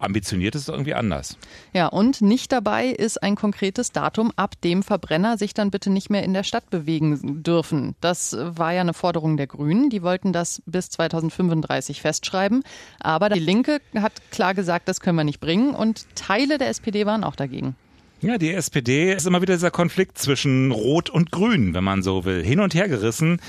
Ambitioniert 0.00 0.54
ist 0.54 0.62
es 0.62 0.68
irgendwie 0.68 0.94
anders. 0.94 1.36
Ja, 1.72 1.86
und 1.86 2.20
nicht 2.22 2.52
dabei 2.52 2.86
ist 2.86 3.22
ein 3.22 3.36
konkretes 3.36 3.92
Datum, 3.92 4.32
ab 4.36 4.60
dem 4.62 4.82
Verbrenner 4.82 5.38
sich 5.38 5.54
dann 5.54 5.70
bitte 5.70 5.90
nicht 5.90 6.10
mehr 6.10 6.24
in 6.24 6.34
der 6.34 6.42
Stadt 6.42 6.70
bewegen 6.70 7.42
dürfen. 7.42 7.94
Das 8.00 8.36
war 8.38 8.72
ja 8.72 8.80
eine 8.80 8.94
Forderung 8.94 9.36
der 9.36 9.46
Grünen. 9.46 9.90
Die 9.90 10.02
wollten 10.02 10.32
das 10.32 10.62
bis 10.66 10.90
2035 10.90 12.00
festschreiben. 12.00 12.62
Aber 13.00 13.28
die 13.28 13.40
Linke 13.40 13.80
hat 13.94 14.12
klar 14.30 14.54
gesagt, 14.54 14.88
das 14.88 15.00
können 15.00 15.16
wir 15.16 15.24
nicht 15.24 15.40
bringen. 15.40 15.74
Und 15.74 16.06
Teile 16.14 16.58
der 16.58 16.68
SPD 16.68 17.06
waren 17.06 17.24
auch 17.24 17.36
dagegen. 17.36 17.76
Ja, 18.22 18.36
die 18.36 18.52
SPD 18.52 19.14
ist 19.14 19.26
immer 19.26 19.40
wieder 19.40 19.54
dieser 19.54 19.70
Konflikt 19.70 20.18
zwischen 20.18 20.72
Rot 20.72 21.08
und 21.08 21.32
Grün, 21.32 21.72
wenn 21.72 21.84
man 21.84 22.02
so 22.02 22.26
will. 22.26 22.44
Hin 22.44 22.60
und 22.60 22.74
her 22.74 22.86
gerissen. 22.86 23.40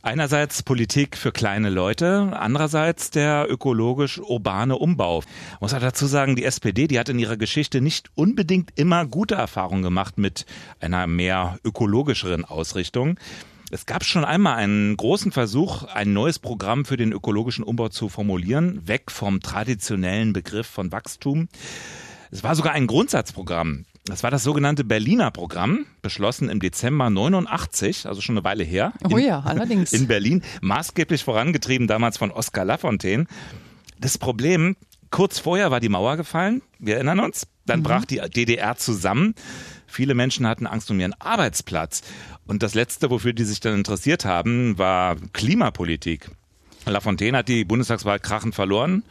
Einerseits 0.00 0.62
Politik 0.62 1.16
für 1.16 1.32
kleine 1.32 1.70
Leute, 1.70 2.30
andererseits 2.38 3.10
der 3.10 3.50
ökologisch-urbane 3.50 4.78
Umbau. 4.78 5.22
Ich 5.54 5.60
muss 5.60 5.74
auch 5.74 5.80
dazu 5.80 6.06
sagen, 6.06 6.36
die 6.36 6.44
SPD, 6.44 6.86
die 6.86 7.00
hat 7.00 7.08
in 7.08 7.18
ihrer 7.18 7.36
Geschichte 7.36 7.80
nicht 7.80 8.08
unbedingt 8.14 8.70
immer 8.76 9.06
gute 9.06 9.34
Erfahrungen 9.34 9.82
gemacht 9.82 10.16
mit 10.16 10.46
einer 10.78 11.08
mehr 11.08 11.58
ökologischeren 11.64 12.44
Ausrichtung. 12.44 13.18
Es 13.72 13.86
gab 13.86 14.04
schon 14.04 14.24
einmal 14.24 14.56
einen 14.56 14.96
großen 14.96 15.32
Versuch, 15.32 15.82
ein 15.82 16.12
neues 16.12 16.38
Programm 16.38 16.84
für 16.84 16.96
den 16.96 17.10
ökologischen 17.10 17.64
Umbau 17.64 17.88
zu 17.88 18.08
formulieren, 18.08 18.86
weg 18.86 19.10
vom 19.10 19.40
traditionellen 19.40 20.32
Begriff 20.32 20.68
von 20.68 20.92
Wachstum. 20.92 21.48
Es 22.30 22.44
war 22.44 22.54
sogar 22.54 22.72
ein 22.72 22.86
Grundsatzprogramm. 22.86 23.84
Das 24.04 24.22
war 24.22 24.30
das 24.30 24.42
sogenannte 24.42 24.84
Berliner 24.84 25.30
Programm, 25.30 25.86
beschlossen 26.00 26.48
im 26.48 26.60
Dezember 26.60 27.10
89, 27.10 28.06
also 28.06 28.20
schon 28.20 28.36
eine 28.36 28.44
Weile 28.44 28.64
her. 28.64 28.92
In, 29.04 29.12
oh 29.12 29.18
ja, 29.18 29.40
allerdings. 29.40 29.92
In 29.94 30.06
Berlin, 30.06 30.42
maßgeblich 30.62 31.24
vorangetrieben 31.24 31.86
damals 31.86 32.16
von 32.16 32.30
Oskar 32.30 32.64
Lafontaine. 32.64 33.26
Das 34.00 34.16
Problem, 34.16 34.76
kurz 35.10 35.38
vorher 35.38 35.70
war 35.70 35.80
die 35.80 35.90
Mauer 35.90 36.16
gefallen, 36.16 36.62
wir 36.78 36.94
erinnern 36.94 37.20
uns, 37.20 37.46
dann 37.66 37.80
mhm. 37.80 37.84
brach 37.84 38.04
die 38.04 38.20
DDR 38.34 38.76
zusammen. 38.76 39.34
Viele 39.86 40.14
Menschen 40.14 40.46
hatten 40.46 40.66
Angst 40.66 40.90
um 40.90 41.00
ihren 41.00 41.14
Arbeitsplatz. 41.20 42.02
Und 42.46 42.62
das 42.62 42.74
Letzte, 42.74 43.10
wofür 43.10 43.32
die 43.32 43.44
sich 43.44 43.60
dann 43.60 43.74
interessiert 43.74 44.24
haben, 44.24 44.78
war 44.78 45.16
Klimapolitik. 45.32 46.30
Lafontaine 46.86 47.38
hat 47.38 47.48
die 47.48 47.64
Bundestagswahl 47.64 48.18
krachend 48.18 48.54
verloren 48.54 49.02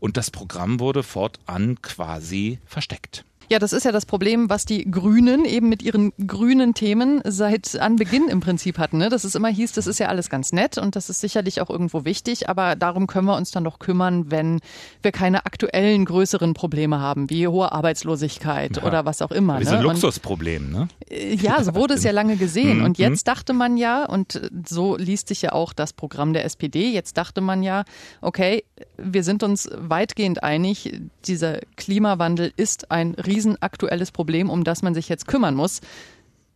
und 0.00 0.16
das 0.16 0.30
Programm 0.30 0.80
wurde 0.80 1.02
fortan 1.02 1.80
quasi 1.82 2.58
versteckt. 2.66 3.24
Ja, 3.50 3.58
das 3.58 3.72
ist 3.72 3.84
ja 3.84 3.92
das 3.92 4.06
Problem, 4.06 4.48
was 4.50 4.64
die 4.64 4.90
Grünen 4.90 5.44
eben 5.44 5.68
mit 5.68 5.82
ihren 5.82 6.12
grünen 6.26 6.74
Themen 6.74 7.20
seit 7.24 7.78
Anbeginn 7.78 8.28
im 8.28 8.40
Prinzip 8.40 8.78
hatten. 8.78 8.98
Ne? 8.98 9.08
Dass 9.08 9.24
es 9.24 9.34
immer 9.34 9.48
hieß, 9.48 9.72
das 9.72 9.86
ist 9.86 9.98
ja 9.98 10.08
alles 10.08 10.30
ganz 10.30 10.52
nett 10.52 10.78
und 10.78 10.96
das 10.96 11.10
ist 11.10 11.20
sicherlich 11.20 11.60
auch 11.60 11.70
irgendwo 11.70 12.04
wichtig, 12.04 12.48
aber 12.48 12.76
darum 12.76 13.06
können 13.06 13.26
wir 13.26 13.36
uns 13.36 13.50
dann 13.50 13.64
doch 13.64 13.78
kümmern, 13.78 14.30
wenn 14.30 14.60
wir 15.02 15.12
keine 15.12 15.46
aktuellen 15.46 16.04
größeren 16.04 16.54
Probleme 16.54 17.00
haben, 17.00 17.30
wie 17.30 17.46
hohe 17.48 17.72
Arbeitslosigkeit 17.72 18.78
ja. 18.78 18.82
oder 18.82 19.04
was 19.04 19.22
auch 19.22 19.30
immer. 19.30 19.58
Diese 19.58 19.76
ne? 19.76 19.82
Luxusproblem, 19.82 20.70
ne? 20.70 20.88
Äh, 21.08 21.34
ja, 21.34 21.62
so 21.62 21.74
wurde 21.74 21.94
es 21.94 22.04
ja 22.04 22.12
lange 22.12 22.36
gesehen. 22.36 22.78
Mhm, 22.78 22.84
und 22.84 22.98
jetzt 22.98 23.28
dachte 23.28 23.52
man 23.52 23.76
ja, 23.76 24.04
und 24.04 24.40
so 24.66 24.96
liest 24.96 25.28
sich 25.28 25.42
ja 25.42 25.52
auch 25.52 25.72
das 25.72 25.92
Programm 25.92 26.32
der 26.32 26.44
SPD, 26.44 26.90
jetzt 26.90 27.16
dachte 27.16 27.40
man 27.40 27.62
ja, 27.62 27.84
okay, 28.20 28.64
wir 28.96 29.22
sind 29.22 29.42
uns 29.42 29.68
weitgehend 29.72 30.42
einig, 30.42 31.00
dieser 31.26 31.60
Klimawandel 31.76 32.52
ist 32.56 32.90
ein 32.90 33.14
riesenaktuelles 33.14 34.12
Problem, 34.12 34.50
um 34.50 34.64
das 34.64 34.82
man 34.82 34.94
sich 34.94 35.08
jetzt 35.08 35.26
kümmern 35.26 35.54
muss. 35.54 35.80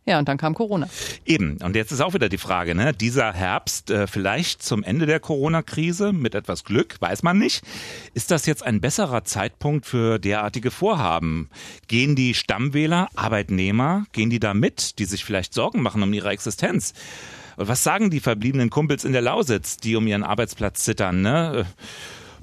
Ja, 0.05 0.17
und 0.17 0.27
dann 0.27 0.37
kam 0.37 0.55
Corona. 0.55 0.89
Eben. 1.23 1.57
Und 1.61 1.75
jetzt 1.75 1.91
ist 1.91 2.01
auch 2.01 2.15
wieder 2.15 2.29
die 2.29 2.39
Frage, 2.39 2.73
ne? 2.73 2.93
Dieser 2.93 3.31
Herbst, 3.31 3.91
äh, 3.91 4.07
vielleicht 4.07 4.63
zum 4.63 4.83
Ende 4.83 5.05
der 5.05 5.19
Corona-Krise, 5.19 6.13
mit 6.13 6.33
etwas 6.33 6.63
Glück, 6.63 6.95
weiß 6.99 7.21
man 7.21 7.37
nicht. 7.37 7.63
Ist 8.15 8.31
das 8.31 8.47
jetzt 8.47 8.65
ein 8.65 8.81
besserer 8.81 9.23
Zeitpunkt 9.23 9.85
für 9.85 10.17
derartige 10.17 10.71
Vorhaben? 10.71 11.49
Gehen 11.87 12.15
die 12.15 12.33
Stammwähler, 12.33 13.09
Arbeitnehmer, 13.13 14.05
gehen 14.11 14.31
die 14.31 14.39
da 14.39 14.55
mit, 14.55 14.97
die 14.97 15.05
sich 15.05 15.23
vielleicht 15.23 15.53
Sorgen 15.53 15.83
machen 15.83 16.01
um 16.01 16.11
ihre 16.11 16.29
Existenz? 16.29 16.93
Und 17.57 17.67
was 17.67 17.83
sagen 17.83 18.09
die 18.09 18.21
verbliebenen 18.21 18.71
Kumpels 18.71 19.03
in 19.03 19.11
der 19.11 19.21
Lausitz, 19.21 19.77
die 19.77 19.95
um 19.95 20.07
ihren 20.07 20.23
Arbeitsplatz 20.23 20.85
zittern, 20.85 21.21
ne? 21.21 21.67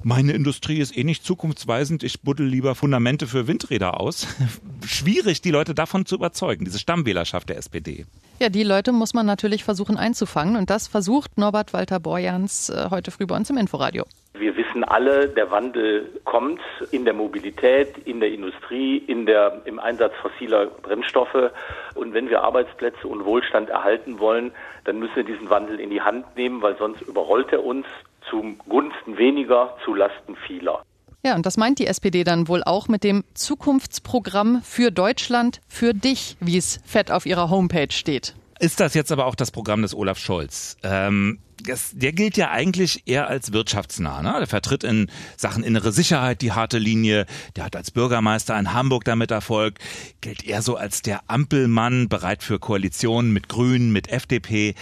Meine 0.07 0.31
Industrie 0.31 0.79
ist 0.79 0.97
eh 0.97 1.03
nicht 1.03 1.25
zukunftsweisend, 1.25 2.01
ich 2.01 2.21
buddel 2.21 2.47
lieber 2.47 2.75
Fundamente 2.75 3.27
für 3.27 3.45
Windräder 3.45 3.99
aus. 3.99 4.25
Schwierig, 4.87 5.41
die 5.41 5.51
Leute 5.51 5.75
davon 5.75 6.05
zu 6.05 6.15
überzeugen, 6.15 6.63
diese 6.63 6.79
Stammwählerschaft 6.79 7.49
der 7.49 7.57
SPD. 7.57 8.05
Ja, 8.39 8.47
die 8.47 8.63
Leute 8.63 8.93
muss 8.93 9.13
man 9.13 9.25
natürlich 9.25 9.65
versuchen 9.65 9.97
einzufangen 9.97 10.55
und 10.55 10.69
das 10.69 10.87
versucht 10.87 11.37
Norbert 11.37 11.73
Walter 11.73 11.99
Borjans 11.99 12.69
äh, 12.69 12.89
heute 12.89 13.11
früh 13.11 13.25
bei 13.25 13.35
uns 13.35 13.49
im 13.49 13.57
Inforadio. 13.57 14.05
Wir 14.33 14.55
wissen 14.55 14.85
alle, 14.85 15.27
der 15.27 15.51
Wandel 15.51 16.09
kommt 16.23 16.61
in 16.91 17.03
der 17.03 17.13
Mobilität, 17.13 17.97
in 18.05 18.21
der 18.21 18.31
Industrie, 18.31 18.99
in 18.99 19.25
der, 19.25 19.61
im 19.65 19.77
Einsatz 19.77 20.13
fossiler 20.21 20.67
Brennstoffe. 20.67 21.51
Und 21.95 22.13
wenn 22.13 22.29
wir 22.29 22.43
Arbeitsplätze 22.43 23.07
und 23.07 23.25
Wohlstand 23.25 23.69
erhalten 23.69 24.19
wollen, 24.19 24.51
dann 24.85 24.99
müssen 24.99 25.15
wir 25.17 25.23
diesen 25.23 25.49
Wandel 25.49 25.79
in 25.81 25.89
die 25.89 26.01
Hand 26.01 26.37
nehmen, 26.37 26.61
weil 26.61 26.77
sonst 26.77 27.01
überrollt 27.01 27.51
er 27.51 27.65
uns 27.65 27.85
zum 28.29 28.57
Gunsten 28.69 29.17
weniger, 29.17 29.77
zu 29.85 29.93
Lasten 29.93 30.35
vieler. 30.47 30.83
Ja, 31.23 31.35
und 31.35 31.45
das 31.45 31.57
meint 31.57 31.79
die 31.79 31.87
SPD 31.87 32.23
dann 32.23 32.47
wohl 32.47 32.63
auch 32.63 32.87
mit 32.87 33.03
dem 33.03 33.23
Zukunftsprogramm 33.33 34.61
für 34.63 34.91
Deutschland, 34.91 35.61
für 35.67 35.93
dich, 35.93 36.37
wie 36.39 36.57
es 36.57 36.79
fett 36.85 37.11
auf 37.11 37.25
ihrer 37.25 37.49
Homepage 37.49 37.91
steht. 37.91 38.35
Ist 38.59 38.79
das 38.79 38.93
jetzt 38.93 39.11
aber 39.11 39.25
auch 39.25 39.35
das 39.35 39.51
Programm 39.51 39.81
des 39.81 39.93
Olaf 39.93 40.17
Scholz? 40.17 40.77
Ähm, 40.83 41.39
das, 41.63 41.91
der 41.93 42.13
gilt 42.13 42.37
ja 42.37 42.51
eigentlich 42.51 43.03
eher 43.07 43.27
als 43.27 43.51
wirtschaftsnah. 43.51 44.21
Ne? 44.21 44.35
Der 44.37 44.47
vertritt 44.47 44.83
in 44.83 45.09
Sachen 45.35 45.63
innere 45.63 45.91
Sicherheit 45.91 46.41
die 46.41 46.51
harte 46.51 46.77
Linie. 46.77 47.25
Der 47.55 47.65
hat 47.65 47.75
als 47.75 47.91
Bürgermeister 47.91 48.57
in 48.57 48.73
Hamburg 48.73 49.03
damit 49.03 49.31
Erfolg. 49.31 49.79
Gilt 50.21 50.43
eher 50.43 50.61
so 50.61 50.75
als 50.75 51.01
der 51.01 51.21
Ampelmann, 51.27 52.09
bereit 52.09 52.43
für 52.43 52.59
Koalitionen 52.59 53.31
mit 53.31 53.49
Grünen, 53.49 53.91
mit 53.91 54.09
FDP. 54.09 54.75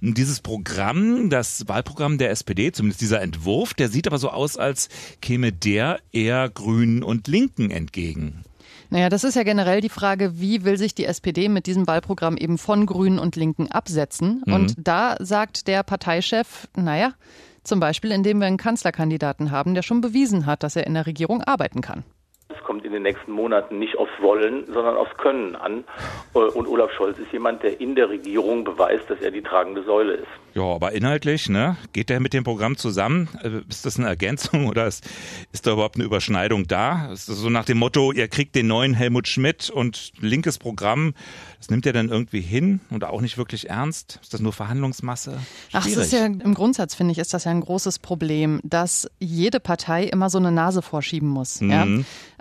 Dieses 0.00 0.40
Programm, 0.40 1.28
das 1.28 1.66
Wahlprogramm 1.66 2.18
der 2.18 2.30
SPD, 2.30 2.70
zumindest 2.70 3.00
dieser 3.00 3.20
Entwurf, 3.20 3.74
der 3.74 3.88
sieht 3.88 4.06
aber 4.06 4.18
so 4.18 4.30
aus, 4.30 4.56
als 4.56 4.88
käme 5.20 5.52
der 5.52 5.98
eher 6.12 6.48
Grünen 6.48 7.02
und 7.02 7.26
Linken 7.26 7.70
entgegen. 7.70 8.44
Naja, 8.90 9.08
das 9.08 9.24
ist 9.24 9.34
ja 9.34 9.42
generell 9.42 9.80
die 9.80 9.88
Frage, 9.88 10.40
wie 10.40 10.64
will 10.64 10.78
sich 10.78 10.94
die 10.94 11.04
SPD 11.04 11.48
mit 11.48 11.66
diesem 11.66 11.86
Wahlprogramm 11.86 12.36
eben 12.36 12.58
von 12.58 12.86
Grünen 12.86 13.18
und 13.18 13.36
Linken 13.36 13.70
absetzen? 13.70 14.42
Mhm. 14.46 14.52
Und 14.52 14.74
da 14.78 15.16
sagt 15.18 15.66
der 15.66 15.82
Parteichef, 15.82 16.68
naja, 16.76 17.12
zum 17.64 17.80
Beispiel, 17.80 18.12
indem 18.12 18.38
wir 18.38 18.46
einen 18.46 18.56
Kanzlerkandidaten 18.56 19.50
haben, 19.50 19.74
der 19.74 19.82
schon 19.82 20.00
bewiesen 20.00 20.46
hat, 20.46 20.62
dass 20.62 20.76
er 20.76 20.86
in 20.86 20.94
der 20.94 21.06
Regierung 21.06 21.42
arbeiten 21.42 21.82
kann. 21.82 22.04
Es 22.50 22.64
kommt 22.64 22.84
in 22.86 22.92
den 22.92 23.02
nächsten 23.02 23.30
Monaten 23.30 23.78
nicht 23.78 23.98
aufs 23.98 24.12
Wollen, 24.22 24.64
sondern 24.72 24.96
aufs 24.96 25.14
Können 25.18 25.54
an. 25.54 25.84
Äh, 26.34 26.38
und 26.38 26.66
Olaf 26.66 26.90
Scholz 26.92 27.18
ist 27.18 27.30
jemand, 27.30 27.62
der 27.62 27.78
in 27.78 27.94
der 27.94 28.08
Regierung 28.08 28.64
beweist, 28.64 29.04
dass 29.08 29.20
er 29.20 29.30
die 29.30 29.42
tragende 29.42 29.84
Säule 29.84 30.14
ist. 30.14 30.28
Ja, 30.54 30.62
aber 30.62 30.92
inhaltlich, 30.92 31.50
ne? 31.50 31.76
Geht 31.92 32.08
der 32.08 32.20
mit 32.20 32.32
dem 32.32 32.44
Programm 32.44 32.78
zusammen? 32.78 33.28
Äh, 33.42 33.60
ist 33.68 33.84
das 33.84 33.98
eine 33.98 34.08
Ergänzung 34.08 34.66
oder 34.66 34.86
ist, 34.86 35.06
ist 35.52 35.66
da 35.66 35.72
überhaupt 35.72 35.96
eine 35.96 36.04
Überschneidung 36.04 36.66
da? 36.66 37.12
Ist 37.12 37.28
das 37.28 37.36
so 37.36 37.50
nach 37.50 37.66
dem 37.66 37.78
Motto, 37.78 38.12
ihr 38.12 38.28
kriegt 38.28 38.54
den 38.54 38.66
neuen 38.66 38.94
Helmut 38.94 39.28
Schmidt 39.28 39.68
und 39.68 40.12
linkes 40.18 40.58
Programm, 40.58 41.12
das 41.58 41.68
nimmt 41.68 41.84
er 41.84 41.92
dann 41.92 42.08
irgendwie 42.08 42.40
hin 42.40 42.80
und 42.88 43.04
auch 43.04 43.20
nicht 43.20 43.36
wirklich 43.36 43.68
ernst? 43.68 44.20
Ist 44.22 44.32
das 44.32 44.40
nur 44.40 44.54
Verhandlungsmasse? 44.54 45.32
Schwierig. 45.32 45.74
Ach, 45.74 45.84
das 45.84 45.96
ist 45.96 46.12
ja 46.12 46.24
im 46.24 46.54
Grundsatz, 46.54 46.94
finde 46.94 47.12
ich, 47.12 47.18
ist 47.18 47.34
das 47.34 47.44
ja 47.44 47.50
ein 47.50 47.60
großes 47.60 47.98
Problem, 47.98 48.60
dass 48.64 49.10
jede 49.18 49.60
Partei 49.60 50.04
immer 50.04 50.30
so 50.30 50.38
eine 50.38 50.50
Nase 50.50 50.80
vorschieben 50.80 51.28
muss. 51.28 51.60
Mhm. 51.60 51.70
Ja? 51.70 51.86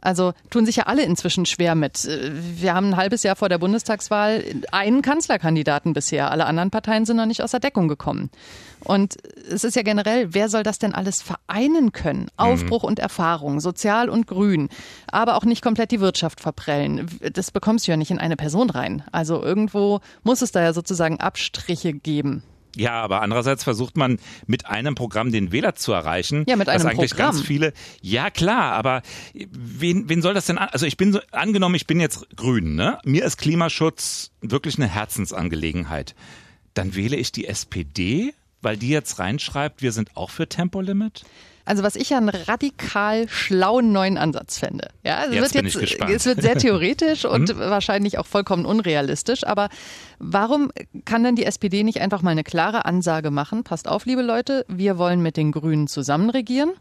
Also 0.02 0.34
tun 0.50 0.66
sich 0.66 0.78
ja 0.78 0.84
alle 0.84 1.04
inzwischen 1.04 1.46
schwer 1.46 1.76
mit. 1.76 2.06
Äh, 2.06 2.32
wir 2.34 2.74
haben 2.74 2.90
ein 2.90 2.98
halbes 2.98 3.24
Jahr 3.24 3.36
vor 3.36 3.50
der 3.50 3.58
Bundestagswahl 3.58 4.44
einen 4.72 5.02
Kanzlerkandidaten 5.02 5.94
bisher. 5.94 6.32
Alle 6.32 6.46
anderen 6.46 6.72
Parteien 6.72 7.06
sind 7.06 7.18
noch 7.18 7.26
nicht 7.26 7.42
aus 7.42 7.52
der 7.52 7.60
Deckung 7.60 7.88
gekommen. 7.88 8.30
Und 8.84 9.16
es 9.50 9.64
ist 9.64 9.76
ja 9.76 9.82
generell, 9.82 10.34
wer 10.34 10.50
soll 10.50 10.64
das 10.64 10.80
denn 10.80 10.94
alles 10.94 11.22
vereinen 11.22 11.92
können? 11.92 12.30
Aufbruch 12.38 12.84
mhm. 12.84 12.90
und 12.90 13.00
Erfahrung, 13.00 13.60
sozial 13.60 14.10
und 14.10 14.28
grün, 14.28 14.70
aber 15.08 15.36
auch 15.36 15.46
nicht 15.46 15.64
komplett 15.64 15.92
die 15.92 16.00
Wirtschaft 16.00 16.40
verprellen. 16.40 17.08
Das 17.34 17.52
bekommst 17.52 17.88
du 17.88 17.92
ja 17.92 17.98
nicht 17.98 18.12
in 18.12 18.20
eine 18.20 18.38
Person 18.38 18.70
rein. 18.70 19.04
Also 19.12 19.42
irgendwo 19.42 20.00
muss 20.24 20.42
es 20.42 20.52
da 20.52 20.62
ja 20.62 20.74
sozusagen 20.74 21.20
Abstriche 21.20 21.94
geben. 21.94 22.44
Ja, 22.78 23.02
aber 23.02 23.22
andererseits 23.22 23.64
versucht 23.64 23.98
man 23.98 24.20
mit 24.46 24.66
einem 24.66 24.96
Programm 24.96 25.32
den 25.32 25.52
Wähler 25.52 25.76
zu 25.76 25.92
erreichen. 25.92 26.46
Ja, 26.48 26.56
mit 26.56 26.70
einem 26.70 26.84
was 26.84 26.92
eigentlich 26.92 27.12
Programm. 27.12 27.32
ganz 27.32 27.42
viele. 27.42 27.74
Ja, 28.02 28.30
klar, 28.30 28.74
aber 28.74 29.02
wen, 29.34 30.10
wen 30.10 30.22
soll 30.22 30.34
das 30.34 30.46
denn? 30.46 30.58
Also 30.58 30.86
ich 30.86 30.98
bin 30.98 31.14
so 31.14 31.20
angenommen, 31.32 31.76
ich 31.76 31.88
bin 31.88 32.00
jetzt 32.00 32.28
Grün, 32.36 32.76
ne? 32.76 33.00
Mir 33.04 33.26
ist 33.26 33.38
Klimaschutz 33.38 34.32
wirklich 34.42 34.78
eine 34.78 34.88
Herzensangelegenheit. 34.88 36.16
Dann 36.74 36.96
wähle 36.96 37.16
ich 37.18 37.32
die 37.32 37.48
SPD, 37.48 38.34
weil 38.62 38.78
die 38.78 38.90
jetzt 38.90 39.20
reinschreibt, 39.20 39.82
wir 39.82 39.92
sind 39.92 40.16
auch 40.16 40.30
für 40.30 40.48
Tempolimit. 40.48 41.24
Also 41.68 41.84
was 41.84 41.98
ich 41.98 42.12
ja 42.12 42.18
einen 42.18 42.30
radikal 42.30 43.28
schlauen 43.28 43.92
neuen 43.92 44.18
Ansatz 44.18 44.58
fände. 44.58 44.88
Ja, 45.04 45.26
es 45.26 45.34
jetzt 45.34 45.54
wird 45.54 45.66
jetzt, 45.66 45.80
gespannt. 45.80 46.12
es 46.12 46.26
wird 46.26 46.42
sehr 46.42 46.56
theoretisch 46.58 47.26
und 47.26 47.50
hm? 47.50 47.60
wahrscheinlich 47.60 48.18
auch 48.18 48.26
vollkommen 48.26 48.66
unrealistisch. 48.66 49.46
Aber 49.46 49.68
warum 50.18 50.72
kann 51.04 51.26
denn 51.26 51.36
die 51.36 51.46
SPD 51.46 51.84
nicht 51.84 52.00
einfach 52.00 52.22
mal 52.22 52.32
eine 52.32 52.46
klare 52.46 52.86
Ansage 52.86 53.32
machen? 53.32 53.66
Passt 53.66 53.90
auf, 53.90 54.06
liebe 54.06 54.22
Leute, 54.22 54.66
wir 54.70 54.98
wollen 54.98 55.22
mit 55.22 55.36
den 55.36 55.52
Grünen 55.52 55.88
zusammen 55.88 56.30
regieren. 56.30 56.72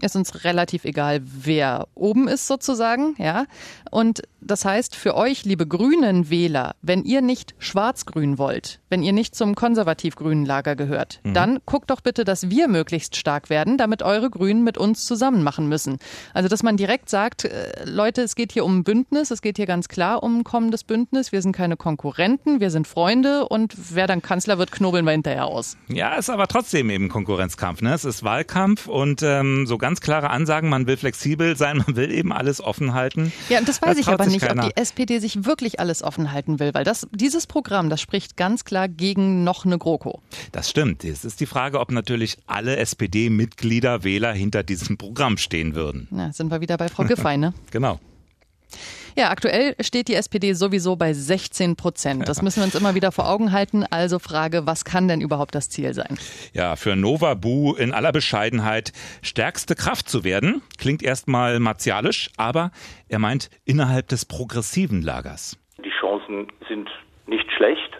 Ist 0.00 0.16
uns 0.16 0.44
relativ 0.44 0.84
egal, 0.84 1.20
wer 1.24 1.86
oben 1.94 2.28
ist 2.28 2.46
sozusagen, 2.46 3.14
ja. 3.18 3.46
Und 3.90 4.22
das 4.40 4.64
heißt, 4.64 4.94
für 4.94 5.14
euch, 5.14 5.44
liebe 5.44 5.66
grünen 5.66 6.28
Wähler, 6.28 6.74
wenn 6.82 7.04
ihr 7.04 7.22
nicht 7.22 7.54
schwarz-grün 7.58 8.36
wollt, 8.36 8.80
wenn 8.90 9.02
ihr 9.02 9.12
nicht 9.12 9.34
zum 9.34 9.54
konservativ-grünen 9.54 10.44
Lager 10.44 10.76
gehört, 10.76 11.20
mhm. 11.22 11.34
dann 11.34 11.58
guckt 11.64 11.90
doch 11.90 12.00
bitte, 12.00 12.24
dass 12.24 12.50
wir 12.50 12.68
möglichst 12.68 13.16
stark 13.16 13.48
werden, 13.48 13.78
damit 13.78 14.02
eure 14.02 14.28
Grünen 14.30 14.62
mit 14.62 14.76
uns 14.76 15.06
zusammen 15.06 15.42
machen 15.42 15.68
müssen. 15.68 15.98
Also, 16.34 16.48
dass 16.48 16.62
man 16.62 16.76
direkt 16.76 17.08
sagt, 17.08 17.44
äh, 17.44 17.84
Leute, 17.86 18.22
es 18.22 18.34
geht 18.34 18.52
hier 18.52 18.64
um 18.64 18.78
ein 18.78 18.84
Bündnis, 18.84 19.30
es 19.30 19.40
geht 19.40 19.56
hier 19.56 19.66
ganz 19.66 19.88
klar 19.88 20.22
um 20.22 20.40
ein 20.40 20.44
kommendes 20.44 20.84
Bündnis, 20.84 21.32
wir 21.32 21.40
sind 21.40 21.52
keine 21.52 21.76
Konkurrenten, 21.76 22.60
wir 22.60 22.70
sind 22.70 22.86
Freunde 22.86 23.48
und 23.48 23.74
wer 23.94 24.06
dann 24.06 24.20
Kanzler 24.20 24.58
wird, 24.58 24.72
knobeln 24.72 25.04
wir 25.06 25.12
hinterher 25.12 25.46
aus. 25.46 25.76
Ja, 25.88 26.16
ist 26.16 26.28
aber 26.28 26.48
trotzdem 26.48 26.90
eben 26.90 27.08
Konkurrenzkampf, 27.08 27.80
ne? 27.80 27.94
Es 27.94 28.04
ist 28.04 28.24
Wahlkampf 28.24 28.88
und 28.88 29.22
ähm, 29.22 29.66
so 29.66 29.78
ganz 29.84 30.00
klare 30.00 30.30
Ansagen, 30.30 30.70
man 30.70 30.86
will 30.86 30.96
flexibel 30.96 31.58
sein, 31.58 31.76
man 31.86 31.94
will 31.94 32.10
eben 32.10 32.32
alles 32.32 32.62
offen 32.62 32.94
halten. 32.94 33.34
Ja, 33.50 33.58
und 33.58 33.68
das 33.68 33.82
weiß 33.82 33.90
das 33.90 33.98
ich 33.98 34.08
aber 34.08 34.24
nicht, 34.24 34.40
keiner. 34.40 34.64
ob 34.64 34.74
die 34.74 34.80
SPD 34.80 35.18
sich 35.18 35.44
wirklich 35.44 35.78
alles 35.78 36.02
offen 36.02 36.32
halten 36.32 36.58
will, 36.58 36.72
weil 36.72 36.84
das, 36.84 37.06
dieses 37.12 37.46
Programm, 37.46 37.90
das 37.90 38.00
spricht 38.00 38.38
ganz 38.38 38.64
klar 38.64 38.88
gegen 38.88 39.44
noch 39.44 39.66
eine 39.66 39.76
GroKo. 39.76 40.22
Das 40.52 40.70
stimmt. 40.70 41.04
Es 41.04 41.26
ist 41.26 41.38
die 41.38 41.44
Frage, 41.44 41.80
ob 41.80 41.92
natürlich 41.92 42.38
alle 42.46 42.76
SPD-Mitglieder, 42.76 44.04
Wähler 44.04 44.32
hinter 44.32 44.62
diesem 44.62 44.96
Programm 44.96 45.36
stehen 45.36 45.74
würden. 45.74 46.08
Na, 46.10 46.32
sind 46.32 46.50
wir 46.50 46.62
wieder 46.62 46.78
bei 46.78 46.88
Frau 46.88 47.04
Giffey, 47.04 47.36
ne? 47.36 47.52
genau. 47.70 48.00
Ja, 49.16 49.30
aktuell 49.30 49.76
steht 49.80 50.08
die 50.08 50.14
SPD 50.14 50.54
sowieso 50.54 50.96
bei 50.96 51.12
16 51.12 51.76
Prozent. 51.76 52.28
Das 52.28 52.42
müssen 52.42 52.60
wir 52.60 52.64
uns 52.64 52.74
immer 52.74 52.96
wieder 52.96 53.12
vor 53.12 53.28
Augen 53.28 53.52
halten. 53.52 53.84
Also 53.88 54.18
Frage, 54.18 54.66
was 54.66 54.84
kann 54.84 55.06
denn 55.06 55.20
überhaupt 55.20 55.54
das 55.54 55.70
Ziel 55.70 55.94
sein? 55.94 56.18
Ja, 56.52 56.74
für 56.74 56.96
Nova 56.96 57.34
Bu 57.34 57.74
in 57.74 57.92
aller 57.92 58.10
Bescheidenheit 58.10 58.92
stärkste 59.22 59.76
Kraft 59.76 60.08
zu 60.08 60.24
werden, 60.24 60.62
klingt 60.78 61.02
erstmal 61.02 61.60
martialisch, 61.60 62.30
aber 62.36 62.72
er 63.08 63.20
meint 63.20 63.50
innerhalb 63.64 64.08
des 64.08 64.24
progressiven 64.24 65.00
Lagers. 65.00 65.56
Die 65.78 65.92
Chancen 66.00 66.48
sind 66.68 66.90
nicht 67.26 67.50
schlecht. 67.56 67.93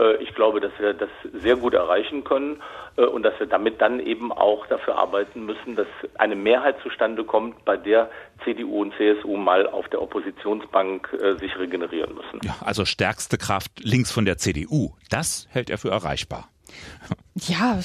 Äh, 0.00 0.16
ich 0.22 0.34
glaube, 0.34 0.60
dass 0.60 0.72
wir 0.78 0.94
das 0.94 1.10
sehr 1.32 1.56
gut 1.56 1.74
erreichen 1.74 2.24
können. 2.24 2.62
Äh, 2.96 3.02
und 3.02 3.22
dass 3.22 3.38
wir 3.38 3.46
damit 3.46 3.80
dann 3.80 4.00
eben 4.00 4.32
auch 4.32 4.66
dafür 4.66 4.96
arbeiten 4.96 5.44
müssen, 5.44 5.76
dass 5.76 5.86
eine 6.18 6.36
Mehrheit 6.36 6.76
zustande 6.82 7.24
kommt, 7.24 7.64
bei 7.64 7.76
der 7.76 8.10
CDU 8.44 8.82
und 8.82 8.94
CSU 8.96 9.36
mal 9.36 9.66
auf 9.66 9.88
der 9.88 10.02
Oppositionsbank 10.02 11.12
äh, 11.12 11.36
sich 11.38 11.56
regenerieren 11.58 12.14
müssen. 12.14 12.40
Ja, 12.42 12.56
also 12.64 12.84
stärkste 12.84 13.38
Kraft 13.38 13.72
links 13.80 14.10
von 14.10 14.24
der 14.24 14.38
CDU. 14.38 14.94
Das 15.10 15.46
hält 15.50 15.70
er 15.70 15.78
für 15.78 15.90
erreichbar. 15.90 16.48
Ja, 17.34 17.78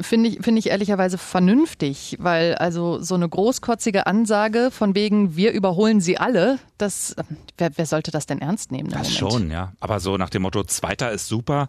finde 0.00 0.28
ich, 0.28 0.40
finde 0.42 0.58
ich 0.58 0.68
ehrlicherweise 0.68 1.18
vernünftig, 1.18 2.16
weil 2.20 2.54
also 2.54 3.00
so 3.00 3.14
eine 3.14 3.28
großkotzige 3.28 4.06
Ansage 4.06 4.70
von 4.70 4.94
wegen, 4.94 5.34
wir 5.36 5.52
überholen 5.52 6.00
sie 6.00 6.18
alle, 6.18 6.58
das, 6.78 7.16
wer, 7.58 7.70
wer 7.76 7.86
sollte 7.86 8.10
das 8.10 8.26
denn 8.26 8.40
ernst 8.40 8.70
nehmen? 8.70 8.90
Das 8.90 9.20
Moment? 9.20 9.32
schon, 9.32 9.50
ja. 9.50 9.72
Aber 9.80 9.98
so 9.98 10.16
nach 10.18 10.30
dem 10.30 10.42
Motto, 10.42 10.62
Zweiter 10.64 11.10
ist 11.10 11.26
super, 11.26 11.68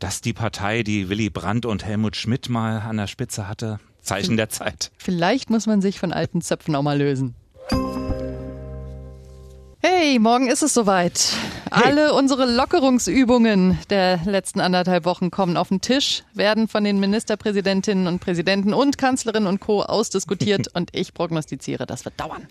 dass 0.00 0.20
die 0.20 0.32
Partei, 0.32 0.82
die 0.82 1.08
Willy 1.08 1.30
Brandt 1.30 1.66
und 1.66 1.84
Helmut 1.84 2.16
Schmidt 2.16 2.48
mal 2.48 2.80
an 2.80 2.96
der 2.96 3.06
Spitze 3.06 3.48
hatte, 3.48 3.78
Zeichen 4.02 4.36
der 4.36 4.48
Zeit. 4.48 4.90
Vielleicht 4.98 5.50
muss 5.50 5.66
man 5.66 5.80
sich 5.80 5.98
von 5.98 6.12
alten 6.12 6.40
Zöpfen 6.40 6.74
auch 6.74 6.82
mal 6.82 6.98
lösen. 6.98 7.34
Hey, 9.88 10.18
morgen 10.18 10.48
ist 10.48 10.64
es 10.64 10.74
soweit. 10.74 11.28
Hey. 11.70 11.84
Alle 11.84 12.12
unsere 12.12 12.44
Lockerungsübungen 12.44 13.78
der 13.88 14.18
letzten 14.24 14.60
anderthalb 14.60 15.04
Wochen 15.04 15.30
kommen 15.30 15.56
auf 15.56 15.68
den 15.68 15.80
Tisch, 15.80 16.24
werden 16.34 16.66
von 16.66 16.82
den 16.82 16.98
Ministerpräsidentinnen 16.98 18.08
und 18.08 18.18
Präsidenten 18.18 18.74
und 18.74 18.98
Kanzlerinnen 18.98 19.46
und 19.46 19.60
Co. 19.60 19.82
ausdiskutiert 19.82 20.66
und 20.74 20.90
ich 20.92 21.14
prognostiziere, 21.14 21.86
das 21.86 22.04
wird 22.04 22.18
dauern. 22.18 22.48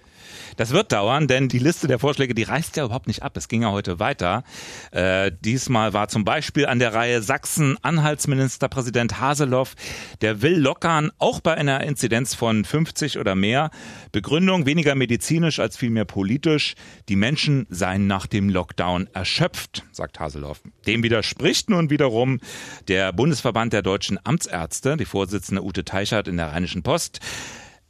Das 0.58 0.72
wird 0.72 0.92
dauern, 0.92 1.28
denn 1.28 1.50
die 1.50 1.60
Liste 1.60 1.88
der 1.88 2.00
Vorschläge, 2.00 2.34
die 2.34 2.44
reißt 2.44 2.78
ja 2.78 2.86
überhaupt 2.86 3.08
nicht 3.08 3.24
ab. 3.24 3.36
Es 3.38 3.48
ging 3.48 3.64
ja 3.64 3.72
heute 3.72 4.00
weiter. 4.00 4.44
Äh, 4.92 5.32
diesmal 5.42 5.94
war 5.94 6.08
zum 6.08 6.24
Beispiel 6.24 6.66
an 6.66 6.80
der 6.80 6.94
Reihe 6.94 7.22
Sachsen 7.22 7.78
Anhaltsministerpräsident 7.82 9.20
Haseloff. 9.20 9.76
Der 10.22 10.42
will 10.42 10.58
lockern, 10.58 11.12
auch 11.18 11.40
bei 11.40 11.56
einer 11.56 11.84
Inzidenz 11.84 12.36
von 12.36 12.66
50 12.66 13.20
oder 13.20 13.36
mehr. 13.36 13.70
Begründung 14.12 14.66
weniger 14.66 14.96
medizinisch 14.96 15.60
als 15.60 15.78
vielmehr 15.78 16.06
politisch. 16.06 16.76
Die 17.10 17.16
Menschen 17.16 17.68
seien 17.70 18.08
nach 18.08 18.28
dem 18.28 18.50
Lockdown 18.50 19.08
erschöpft, 19.14 19.84
sagt 19.92 20.20
Haseloff. 20.20 20.62
Dem 20.88 21.04
widerspricht 21.04 21.70
nun 21.70 21.90
wiederum 21.90 22.40
der 22.88 23.14
Bundesverband 23.14 23.74
der 23.74 23.82
deutschen 23.82 24.20
Amtsärzte, 24.24 24.98
die 24.98 25.06
Vorsitzende 25.06 25.64
Ute 25.64 25.84
Teichert 25.84 26.28
in 26.28 26.38
der 26.38 26.52
Rheinischen 26.52 26.84
Post. 26.84 27.20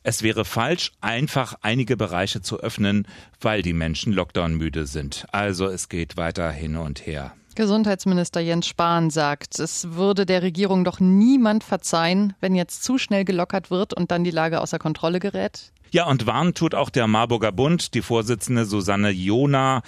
Es 0.08 0.22
wäre 0.22 0.46
falsch, 0.46 0.92
einfach 1.02 1.56
einige 1.64 1.98
Bereiche 1.98 2.40
zu 2.40 2.60
öffnen, 2.60 3.08
weil 3.42 3.64
die 3.64 3.74
Menschen 3.74 4.14
Lockdown-müde 4.14 4.86
sind. 4.86 5.26
Also 5.32 5.66
es 5.66 5.90
geht 5.90 6.16
weiter 6.16 6.52
hin 6.52 6.76
und 6.78 7.08
her. 7.08 7.34
Gesundheitsminister 7.56 8.40
Jens 8.40 8.68
Spahn 8.68 9.10
sagt, 9.10 9.58
es 9.58 9.94
würde 9.94 10.28
der 10.28 10.44
Regierung 10.44 10.84
doch 10.84 11.00
niemand 11.00 11.64
verzeihen, 11.64 12.36
wenn 12.40 12.54
jetzt 12.54 12.84
zu 12.84 13.00
schnell 13.00 13.26
gelockert 13.26 13.72
wird 13.72 13.96
und 13.96 14.12
dann 14.12 14.24
die 14.24 14.30
Lage 14.30 14.62
außer 14.62 14.78
Kontrolle 14.78 15.20
gerät. 15.20 15.72
Ja, 15.90 16.06
und 16.06 16.28
warnen 16.28 16.54
tut 16.54 16.76
auch 16.76 16.92
der 16.92 17.08
Marburger 17.08 17.52
Bund, 17.52 17.96
die 17.96 18.04
Vorsitzende 18.04 18.66
Susanne 18.66 19.10
Jona. 19.10 19.82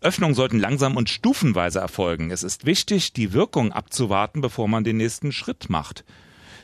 Öffnungen 0.00 0.34
sollten 0.34 0.58
langsam 0.58 0.96
und 0.96 1.08
stufenweise 1.08 1.78
erfolgen. 1.78 2.32
Es 2.32 2.42
ist 2.42 2.66
wichtig, 2.66 3.12
die 3.12 3.32
Wirkung 3.34 3.70
abzuwarten, 3.70 4.40
bevor 4.40 4.66
man 4.66 4.82
den 4.82 4.96
nächsten 4.96 5.30
Schritt 5.30 5.70
macht 5.70 6.02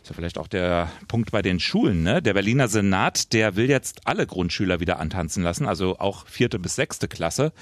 ist 0.06 0.10
ja 0.10 0.14
vielleicht 0.14 0.38
auch 0.38 0.46
der 0.46 0.88
Punkt 1.08 1.32
bei 1.32 1.42
den 1.42 1.58
Schulen. 1.58 2.04
Ne? 2.04 2.22
Der 2.22 2.34
Berliner 2.34 2.68
Senat, 2.68 3.32
der 3.32 3.56
will 3.56 3.68
jetzt 3.68 4.02
alle 4.04 4.24
Grundschüler 4.24 4.78
wieder 4.78 5.00
antanzen 5.00 5.42
lassen, 5.42 5.66
also 5.66 5.98
auch 5.98 6.28
vierte 6.28 6.60
bis 6.60 6.76
sechste 6.76 7.08
Klasse. 7.08 7.52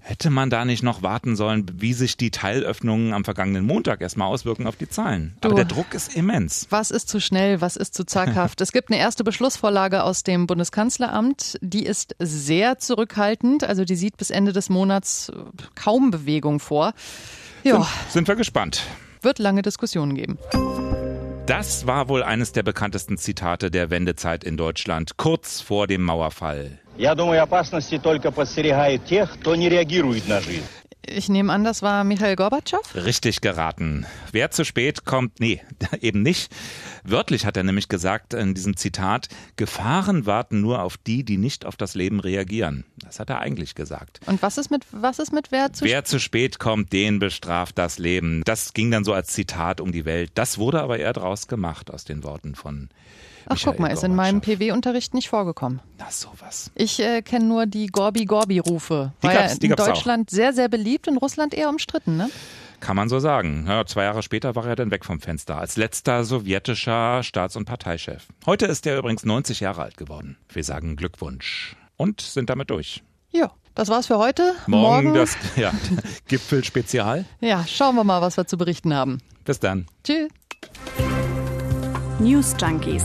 Hätte 0.00 0.30
man 0.30 0.50
da 0.50 0.64
nicht 0.64 0.82
noch 0.82 1.02
warten 1.02 1.36
sollen, 1.36 1.66
wie 1.74 1.92
sich 1.92 2.16
die 2.16 2.32
Teilöffnungen 2.32 3.12
am 3.12 3.24
vergangenen 3.24 3.64
Montag 3.64 4.00
erstmal 4.00 4.26
auswirken 4.26 4.66
auf 4.66 4.74
die 4.74 4.88
Zahlen? 4.88 5.36
Aber 5.40 5.54
der 5.54 5.64
Druck 5.64 5.94
ist 5.94 6.16
immens. 6.16 6.66
Was 6.70 6.90
ist 6.90 7.08
zu 7.08 7.20
schnell, 7.20 7.60
was 7.60 7.76
ist 7.76 7.94
zu 7.94 8.04
zaghaft? 8.04 8.60
es 8.60 8.72
gibt 8.72 8.90
eine 8.90 8.98
erste 8.98 9.22
Beschlussvorlage 9.22 10.02
aus 10.02 10.24
dem 10.24 10.48
Bundeskanzleramt, 10.48 11.58
die 11.60 11.86
ist 11.86 12.16
sehr 12.18 12.78
zurückhaltend, 12.78 13.62
also 13.62 13.84
die 13.84 13.96
sieht 13.96 14.16
bis 14.16 14.30
Ende 14.30 14.52
des 14.52 14.68
Monats 14.68 15.30
kaum 15.76 16.10
Bewegung 16.10 16.58
vor. 16.58 16.92
Ja. 17.62 17.82
Sind, 17.82 17.86
sind 18.10 18.28
wir 18.28 18.34
gespannt. 18.34 18.82
Wird 19.22 19.38
lange 19.38 19.62
Diskussionen 19.62 20.14
geben. 20.14 20.38
Das 21.45 21.85
war 21.85 22.07
wohl 22.07 22.23
eines 22.23 22.51
der 22.51 22.63
bekanntesten 22.63 23.17
Zitate 23.17 23.71
der 23.71 23.89
Wendezeit 23.89 24.43
in 24.43 24.57
Deutschland, 24.57 25.17
kurz 25.17 25.59
vor 25.59 25.87
dem 25.87 26.01
Mauerfall. 26.03 26.79
Я 26.97 27.15
думаю, 27.15 27.41
опасности 27.41 27.97
только 27.97 28.31
подстерегают 28.31 29.05
тех, 29.05 29.31
кто 29.39 29.55
не 29.55 29.69
реагирует 29.69 30.27
на 30.27 30.39
жизнь. 30.39 30.63
Ich 31.08 31.28
nehme 31.28 31.52
an, 31.52 31.62
das 31.62 31.82
war 31.82 32.02
Michael 32.02 32.34
Gorbatschow? 32.34 32.94
Richtig 32.94 33.40
geraten. 33.40 34.06
Wer 34.32 34.50
zu 34.50 34.64
spät 34.64 35.04
kommt, 35.04 35.38
nee, 35.38 35.62
eben 36.00 36.22
nicht. 36.22 36.50
Wörtlich 37.04 37.46
hat 37.46 37.56
er 37.56 37.62
nämlich 37.62 37.88
gesagt 37.88 38.34
in 38.34 38.54
diesem 38.54 38.76
Zitat, 38.76 39.28
Gefahren 39.54 40.26
warten 40.26 40.60
nur 40.60 40.82
auf 40.82 40.96
die, 40.96 41.24
die 41.24 41.38
nicht 41.38 41.64
auf 41.64 41.76
das 41.76 41.94
Leben 41.94 42.18
reagieren. 42.18 42.84
Das 42.96 43.20
hat 43.20 43.30
er 43.30 43.38
eigentlich 43.38 43.76
gesagt. 43.76 44.20
Und 44.26 44.42
was 44.42 44.58
ist 44.58 44.70
mit, 44.70 44.84
was 44.90 45.20
ist 45.20 45.32
mit 45.32 45.52
wer 45.52 45.72
zu 45.72 45.84
Wer 45.84 46.04
zu 46.04 46.18
spät 46.18 46.58
kommt, 46.58 46.92
den 46.92 47.20
bestraft 47.20 47.78
das 47.78 47.98
Leben. 47.98 48.42
Das 48.44 48.72
ging 48.72 48.90
dann 48.90 49.04
so 49.04 49.12
als 49.12 49.28
Zitat 49.28 49.80
um 49.80 49.92
die 49.92 50.04
Welt. 50.04 50.32
Das 50.34 50.58
wurde 50.58 50.82
aber 50.82 50.98
eher 50.98 51.12
draus 51.12 51.46
gemacht 51.46 51.92
aus 51.92 52.04
den 52.04 52.24
Worten 52.24 52.56
von 52.56 52.88
Ach, 53.46 53.54
Michael 53.54 53.72
guck 53.72 53.80
mal, 53.80 53.88
ist 53.88 54.04
in 54.04 54.14
meinem 54.14 54.40
PW-Unterricht 54.40 55.14
nicht 55.14 55.28
vorgekommen. 55.28 55.80
Na, 55.98 56.10
sowas. 56.10 56.70
Ich 56.74 57.00
äh, 57.00 57.22
kenne 57.22 57.46
nur 57.46 57.66
die 57.66 57.86
Gorbi-Gorbi-Rufe. 57.86 59.12
War 59.20 59.32
ja 59.34 59.40
in 59.42 59.70
Deutschland 59.70 60.28
auch. 60.28 60.34
sehr, 60.34 60.52
sehr 60.52 60.68
beliebt, 60.68 61.06
in 61.06 61.16
Russland 61.16 61.54
eher 61.54 61.68
umstritten, 61.68 62.16
ne? 62.16 62.28
Kann 62.80 62.96
man 62.96 63.08
so 63.08 63.18
sagen. 63.18 63.64
Ja, 63.66 63.86
zwei 63.86 64.04
Jahre 64.04 64.22
später 64.22 64.54
war 64.54 64.66
er 64.66 64.76
dann 64.76 64.90
weg 64.90 65.04
vom 65.04 65.20
Fenster 65.20 65.58
als 65.58 65.76
letzter 65.76 66.24
sowjetischer 66.24 67.22
Staats- 67.22 67.56
und 67.56 67.64
Parteichef. 67.64 68.26
Heute 68.44 68.66
ist 68.66 68.86
er 68.86 68.98
übrigens 68.98 69.24
90 69.24 69.60
Jahre 69.60 69.82
alt 69.82 69.96
geworden. 69.96 70.36
Wir 70.48 70.62
sagen 70.62 70.96
Glückwunsch 70.96 71.76
und 71.96 72.20
sind 72.20 72.50
damit 72.50 72.70
durch. 72.70 73.02
Ja. 73.30 73.50
Das 73.74 73.88
war's 73.90 74.06
für 74.06 74.16
heute. 74.16 74.54
Morgen, 74.66 75.08
Morgen 75.08 75.14
das 75.14 75.36
ja, 75.56 75.70
Gipfelspezial. 76.28 77.26
Ja, 77.40 77.66
schauen 77.66 77.94
wir 77.94 78.04
mal, 78.04 78.22
was 78.22 78.38
wir 78.38 78.46
zu 78.46 78.56
berichten 78.56 78.94
haben. 78.94 79.18
Bis 79.44 79.60
dann. 79.60 79.86
Tschüss. 80.02 80.28
News 82.18 82.54
Junkies. 82.58 83.04